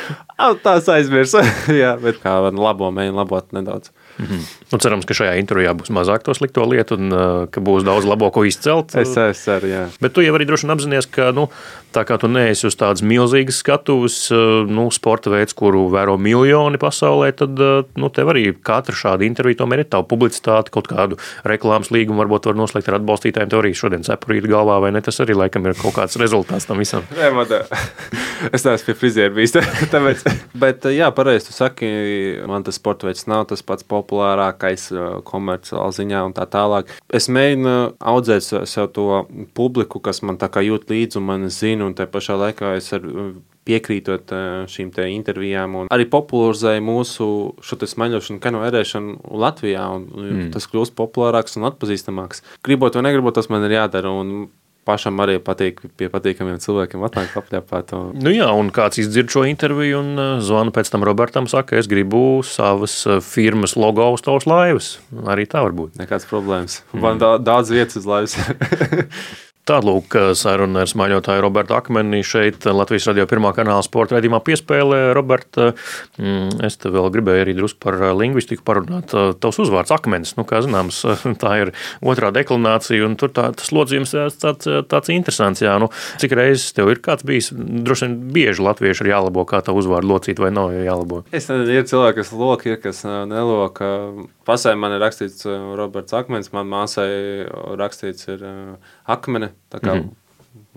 Tās 0.65 0.89
aizmirsu. 0.93 1.43
Jā, 1.83 1.97
bet 2.03 2.21
kā 2.23 2.39
labo 2.55 2.93
mēģinu 2.95 3.19
labot 3.19 3.51
nedaudz. 3.57 3.91
Mm 4.19 4.27
-hmm. 4.27 4.41
nu, 4.73 4.79
cerams, 4.79 5.07
ka 5.07 5.15
šajā 5.15 5.39
intervijā 5.39 5.73
būs 5.75 5.91
mazāk 5.95 6.25
to 6.27 6.35
slikto 6.35 6.65
lietu 6.67 6.95
un 6.95 7.13
uh, 7.13 7.47
ka 7.51 7.61
būs 7.61 7.85
daudz 7.85 8.05
labo, 8.05 8.31
ko 8.31 8.45
izcelt. 8.45 8.95
Es, 8.95 9.17
es 9.17 9.49
arī, 9.49 9.69
jā. 9.71 9.85
Bet 10.01 10.13
tu 10.13 10.21
jau 10.21 10.35
arī 10.35 10.47
droši 10.47 10.67
vien 10.67 10.75
apzinājies, 10.75 11.07
ka 11.11 11.31
nu, 11.33 11.49
tā 11.95 12.05
kā 12.05 12.19
tu 12.19 12.29
neesi 12.29 12.67
uz 12.67 12.77
tādas 12.77 13.03
milzīgas 13.03 13.63
skatuves, 13.63 14.31
uh, 14.31 14.67
nu, 14.69 14.91
sporta 14.91 15.31
veids, 15.31 15.55
kuru 15.55 15.89
vēro 15.89 16.19
miljoni 16.19 16.79
pasaulē, 16.79 17.33
tad 17.33 17.61
uh, 17.61 17.85
nu, 17.97 18.09
tev 18.09 18.29
arī 18.35 18.53
katra 18.63 18.95
šāda 18.95 19.25
intervija 19.25 19.63
tomēr 19.63 19.79
ir 19.79 19.89
tava 19.89 20.03
publicitāte, 20.03 20.71
kaut 20.75 20.89
kādu 20.91 21.17
reklāmas 21.45 21.91
līgumu 21.95 22.19
varbūt 22.25 22.51
var 22.51 22.59
noslēgt 22.59 22.89
ar 22.89 22.99
atbalstītājiem. 22.99 23.49
Tev 23.49 23.63
arī 23.63 23.75
šodien 23.75 24.03
cepurīt 24.03 24.51
galvā, 24.51 24.81
vai 24.81 24.93
ne? 24.93 25.01
Tas 25.01 25.21
arī 25.21 25.39
laikam 25.39 25.67
ir 25.67 25.79
kaut 25.79 25.95
kāds 25.95 26.19
rezultāts 26.21 26.67
tam 26.67 26.79
visam. 26.79 27.07
Nē, 27.19 27.31
man. 27.33 27.47
Es 28.55 28.63
neesmu 28.65 28.87
pie 28.87 28.95
friziera 28.95 29.35
bijis. 29.35 29.57
Tāpēc. 29.93 30.23
Bet, 30.59 30.85
jā, 30.95 31.09
pareizi 31.15 31.49
tu 31.49 31.57
saki, 31.57 31.89
man 32.47 32.63
tas 32.67 32.79
sporta 32.79 33.09
veids 33.09 33.27
nav 33.31 33.49
tas 33.51 33.65
pats 33.67 33.87
populārs 33.87 34.08
populārākais 34.09 34.89
komerciālā 35.29 35.91
ziņā 35.93 36.25
un 36.29 36.35
tā 36.37 36.47
tālāk. 36.49 36.91
Es 37.13 37.29
mēģinu 37.29 37.77
audzēt 37.99 38.49
sev 38.69 38.91
to 38.97 39.25
publiku, 39.55 40.01
kas 40.01 40.23
man 40.23 40.41
tā 40.41 40.49
kā 40.53 40.65
jūt 40.65 40.89
līdzi 40.91 41.21
un 41.21 41.29
man 41.29 41.49
zina, 41.53 41.87
un 41.87 41.95
tajā 41.99 42.11
pašā 42.13 42.39
laikā 42.41 42.75
es 42.79 42.93
ar 42.97 43.05
piekrītot 43.69 44.33
šīm 44.73 44.93
intervijām, 45.13 45.75
un 45.83 45.91
arī 45.93 46.07
popularizēja 46.09 46.81
mūsu 46.81 47.27
šo 47.61 47.77
smaļošanu, 47.85 48.41
kanu 48.41 48.63
ērēšanu 48.65 49.35
Latvijā. 49.45 49.85
Un, 49.93 50.07
mm. 50.09 50.47
Tas 50.55 50.69
kļūst 50.71 50.97
populārāks 50.97 51.59
un 51.61 51.69
atpazīstamāks. 51.69 52.41
Gribot 52.65 52.97
vai 52.97 53.05
negribot, 53.11 53.37
tas 53.37 53.51
man 53.53 53.67
ir 53.69 53.77
jādara. 53.77 54.15
Un 54.15 54.49
pašam 54.89 55.21
arī 55.25 55.37
patīk 55.45 55.83
pie 56.01 56.09
patīkamiem 56.13 56.61
cilvēkiem 56.65 57.05
atnākt 57.09 57.37
apļāpāt. 57.41 57.93
Un... 57.99 58.13
Nu 58.25 58.33
jā, 58.33 58.49
un 58.57 58.73
kāds 58.75 59.01
izdzird 59.03 59.33
šo 59.35 59.45
interviju 59.49 60.01
un 60.01 60.13
uh, 60.17 60.29
zvanu 60.45 60.73
pēc 60.75 60.93
tam 60.95 61.05
Robertam 61.07 61.49
saka, 61.51 61.77
es 61.81 61.91
gribu 61.91 62.41
savas 62.47 63.01
uh, 63.07 63.19
firmas 63.25 63.77
logo 63.77 64.09
uz 64.17 64.25
tavas 64.25 64.49
laivas. 64.49 64.95
Arī 65.29 65.49
tā 65.51 65.65
var 65.67 65.77
būt. 65.77 65.99
Nekāds 66.01 66.29
problēmas. 66.31 66.81
Man 66.97 67.21
mm. 67.21 67.45
daudz 67.47 67.75
vietas 67.75 68.01
uz 68.01 68.09
laivas. 68.09 68.39
Tālūk, 69.69 70.15
saruna 70.39 70.87
ar 70.87 70.89
smaļotāju 70.89 71.43
Robertu 71.45 71.75
Akmeni 71.77 72.23
šeit 72.25 72.65
Latvijas 72.65 73.11
radio 73.11 73.27
pirmā 73.29 73.51
kanāla 73.53 73.85
sporta 73.85 74.17
raidījumā 74.17 74.39
piespēlē. 74.47 75.01
Roberta, 75.17 75.75
mm, 76.17 76.63
es 76.65 76.79
te 76.81 76.89
vēl 76.93 77.11
gribēju 77.13 77.45
arī 77.45 77.55
drusku 77.59 77.83
par 77.83 77.99
lingvistiku 78.17 78.65
parunāt. 78.65 79.13
Tavs 79.13 79.61
uzvārds 79.61 79.93
Akmenis, 79.93 80.33
nu, 80.39 80.47
kā 80.49 80.63
zināms, 80.65 81.03
tā 81.43 81.53
ir 81.61 81.73
otrā 82.01 82.31
deklinācija, 82.33 83.03
un 83.05 83.19
tur 83.21 83.35
tā, 83.37 83.51
tas 83.59 83.69
lodzījums 83.77 84.17
tāds, 84.41 84.71
tāds 84.89 85.13
interesants, 85.13 85.61
jā. 85.67 85.77
Nu, 85.83 85.91
cik 86.23 86.33
reizes 86.39 86.73
tev 86.73 86.89
ir 86.95 87.03
kāds 87.05 87.29
bijis, 87.29 87.53
droši 87.53 88.09
vien 88.09 88.17
bieži 88.39 88.65
latvieši 88.65 89.05
ir 89.05 89.13
jālabo, 89.13 89.45
kā 89.49 89.61
tā 89.67 89.77
uzvārdu 89.77 90.15
locīt 90.15 90.41
vai 90.41 90.49
nav 90.55 90.73
jālabo? 90.73 91.27
Es 91.29 91.53
nezinu, 91.53 91.77
ir 91.77 91.89
cilvēki, 91.93 92.23
kas 92.23 92.33
loka, 92.33 92.73
ir 92.73 92.81
kas 92.81 93.05
neloka. 93.05 93.93
Pasē 94.49 94.73
man 94.81 94.95
ir 94.97 95.03
rakstīts 95.05 95.45
Roberts 95.77 96.17
Akmenis, 96.17 96.53
man 96.55 96.71
māsai 96.71 97.11
rakstīts 97.77 98.31
ir 98.33 98.47
Akmene. 99.05 99.53
Tā 99.69 99.83
kā, 99.83 99.93
mm 99.95 100.01
-hmm. 100.01 100.17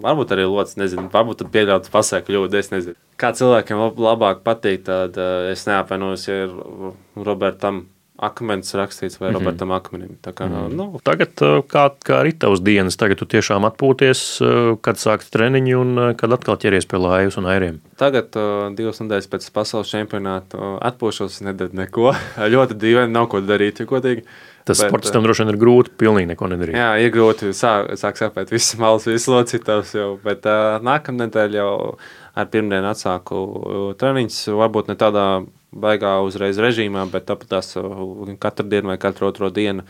Varbūt 0.02 0.34
arī 0.34 0.46
Lots, 0.50 0.76
nezinu, 0.80 1.10
varbūt 1.14 1.42
tad 1.42 1.50
pieļaut 1.54 1.88
pasēku 1.94 2.28
kļūdu, 2.28 2.58
es 2.58 2.72
nezinu. 2.72 2.96
Kā 3.22 3.32
cilvēkiem 3.38 3.78
labāk 3.98 4.42
patīk, 4.46 4.84
tad 4.84 5.18
es 5.52 5.66
neapvainojos, 5.68 6.28
ja 6.28 6.44
ir 6.46 6.52
Robertam 7.16 7.86
akmens 8.22 8.76
rakstīts 8.78 9.20
vai 9.20 9.30
mm 9.30 9.36
-hmm. 9.36 9.40
Robertam 9.40 9.72
Akmenim. 9.72 10.18
Kā, 10.22 10.46
mm 10.46 10.54
-hmm. 10.54 10.74
nu. 10.76 11.00
Tagad, 11.04 11.30
kā, 11.68 11.90
kā 12.06 12.28
ir 12.28 12.38
tavs 12.38 12.62
dienas, 12.62 12.98
tagad 12.98 13.18
tu 13.18 13.26
tiešām 13.26 13.66
atpūties, 13.70 14.42
kad 14.82 14.96
sākt 14.96 15.32
treniņu 15.32 15.82
un 15.82 16.16
kad 16.18 16.34
atkal 16.34 16.56
ķeries 16.56 16.88
pie 16.88 16.98
laivas 16.98 17.38
un 17.38 17.46
airiem? 17.46 17.80
Tagad, 17.98 18.36
uh, 18.36 18.76
divas 18.76 19.00
nedēļas 19.02 19.30
pēc 19.30 19.52
pasaules 19.54 19.90
čempionāta, 19.90 20.58
uh, 20.58 20.80
atpūšos, 20.82 21.42
nedaru 21.42 21.74
neko. 21.74 22.14
ļoti 22.54 22.74
dīvaini, 22.74 23.12
nav 23.12 23.28
ko 23.28 23.42
darīt, 23.42 23.80
ja 23.80 23.86
godīgi. 23.86 24.24
Tas 24.66 24.82
bet, 24.82 24.90
sportistam 24.90 25.24
droši 25.24 25.44
vien 25.44 25.54
ir 25.54 25.60
grūti 25.60 25.90
pilnīgi 25.98 26.28
neko 26.28 26.48
nedarīt. 26.48 26.76
Jā, 26.78 26.98
ir 27.02 27.12
grūti. 27.12 27.50
Sāk, 27.54 27.96
sāk 27.98 28.18
sapēt 28.18 28.52
visas 28.52 28.78
malas, 28.78 29.06
visas 29.06 29.28
locītavas 29.28 29.96
jau. 29.96 30.20
Bet 30.24 30.46
uh, 30.46 30.78
nākamā 30.86 31.26
nedēļa 31.26 31.58
jau 31.58 31.98
ar 32.36 32.46
pirmdienu 32.46 32.88
atsāku 32.92 33.96
treniņus. 34.00 34.48
Varbūt 34.62 34.88
ne 34.88 34.96
tādā 34.96 35.26
baigā 35.72 36.18
uzreiz 36.26 36.60
režīmā, 36.60 37.06
bet 37.12 37.28
tāpat 37.30 37.54
tās 37.56 37.76
katru 38.40 38.68
dienu 38.68 38.92
vai 38.92 38.98
katru 39.02 39.30
otro 39.30 39.50
dienu 39.50 39.86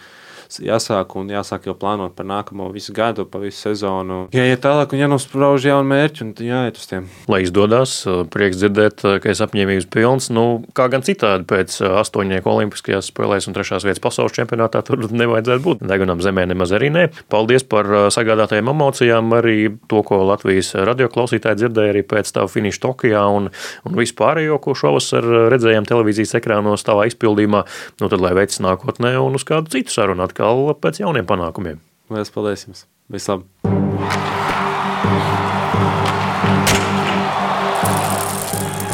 jāsāk 0.59 1.15
un 1.19 1.29
jāsāk 1.31 1.67
jau 1.69 1.75
plānot 1.77 2.15
par 2.17 2.27
nākamo 2.27 2.67
visu 2.73 2.93
gadu, 2.95 3.25
pa 3.29 3.39
visu 3.41 3.69
sezonu. 3.69 4.25
Jāiet 4.35 4.61
tālāk 4.63 4.91
un 4.95 5.01
jānosprauž 5.03 5.67
jaunu 5.69 5.87
mērķu 5.87 6.25
un 6.25 6.33
jāiet 6.35 6.79
uz 6.79 6.89
tiem. 6.89 7.07
Lai 7.31 7.41
izdodas, 7.45 7.93
prieks 8.33 8.59
dzirdēt, 8.59 9.05
ka 9.23 9.31
es 9.31 9.41
apņēmības 9.43 9.87
pilns, 9.93 10.29
nu, 10.33 10.45
kā 10.77 10.87
gan 10.91 11.05
citādi 11.07 11.47
pēc 11.47 11.77
astoņnieku 12.01 12.51
olimpiskajās 12.51 13.11
spēlēs 13.13 13.47
un 13.47 13.55
trešās 13.55 13.85
vietas 13.87 14.03
pasaules 14.03 14.35
čempionātā 14.35 14.83
tur 14.87 15.05
nevajadzētu 15.07 15.65
būt. 15.65 15.85
Degunam 15.91 16.23
zemē 16.23 16.47
nemaz 16.51 16.75
arī 16.75 16.91
nē. 16.93 17.07
Paldies 17.31 17.65
par 17.67 17.89
sagādātajām 18.13 18.73
emocijām, 18.73 19.31
arī 19.37 19.57
to, 19.91 20.03
ko 20.07 20.23
Latvijas 20.27 20.73
radioklausītāji 20.75 21.63
dzirdēja 21.63 21.95
arī 21.95 22.03
pēc 22.07 22.33
tā 22.35 22.45
finiša 22.49 22.83
Tokijā 22.87 23.23
un, 23.31 23.51
un 23.87 23.97
vispārējo, 23.99 24.59
ko 24.63 24.75
šovasar 24.77 25.27
redzējām 25.53 25.87
televīzijas 25.89 26.35
ekrānos 26.41 26.85
tavā 26.87 27.07
izpildījumā. 27.11 27.63
Nu, 28.01 28.09
tad 28.11 28.23
lai 28.23 28.33
veids 28.37 28.61
nākotnē 28.63 29.13
un 29.21 29.37
uz 29.37 29.45
kādu 29.47 29.71
citu 29.73 29.93
sarunu 29.93 30.25
atkal 30.25 30.40
atkal 30.41 30.73
pēc 30.81 31.01
jauniem 31.03 31.27
panākumiem. 31.29 31.81
Lielas 32.09 32.33
paldies 32.33 32.65
jums! 32.65 32.85
Vislabāk! 33.11 33.45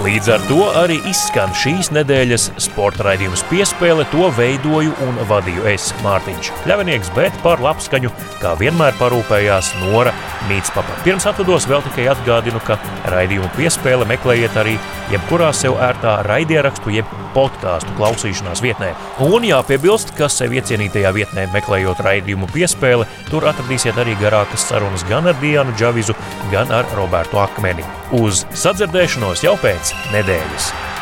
Līdz 0.07 0.29
ar 0.31 0.43
to 0.47 0.65
arī 0.79 0.95
izskan 1.09 1.51
šīs 1.51 1.89
nedēļas 1.91 2.45
sporta 2.63 3.03
raidījums 3.09 3.41
piespēle. 3.49 4.05
To 4.13 4.29
veidoju 4.37 4.93
un 5.03 5.19
vadīju 5.27 5.65
es, 5.67 5.89
Mārtiņš 5.99 6.53
Kļavinieks, 6.61 7.11
bet 7.17 7.35
par 7.43 7.59
labskaņu, 7.65 8.13
kā 8.39 8.53
vienmēr 8.61 8.95
parūpējās 9.01 9.73
Nora 9.81 10.13
Mītspapa. 10.47 11.01
Pirms 11.03 11.27
atvados 11.27 11.67
vēl 11.67 11.83
tikai 11.89 12.07
atgādinu, 12.13 12.63
ka 12.63 12.79
raidījumu 13.11 13.51
piespēle 13.57 14.07
meklējiet 14.07 14.55
arī 14.61 14.77
jebkurā 15.11 15.51
sev 15.51 15.75
ērtā 15.83 16.21
raidierakstu 16.29 16.95
jeb 16.95 17.11
podkāstu 17.35 17.91
klausīšanās 17.99 18.63
vietnē. 18.63 18.93
Un 19.27 19.43
jāpiebilst, 19.43 20.15
ka 20.15 20.31
sev 20.31 20.55
iecienītajā 20.55 21.11
vietnē 21.19 21.49
meklējot 21.51 21.99
raidījumu 22.07 22.47
piespēle, 22.55 23.09
tur 23.27 23.49
atradīsiet 23.51 23.99
arī 23.99 24.15
garākas 24.23 24.69
sarunas 24.71 25.03
gan 25.11 25.27
ar 25.27 25.35
Dianu 25.43 25.75
Džavizu, 25.75 26.15
gan 26.53 26.71
ar 26.71 26.87
Robertu 26.95 27.43
Akmeni. 27.43 27.85
Uz 28.15 28.45
sadzirdēšanos 28.55 29.43
jau 29.43 29.57
pēc 29.59 29.96
nedēļas! 30.13 30.96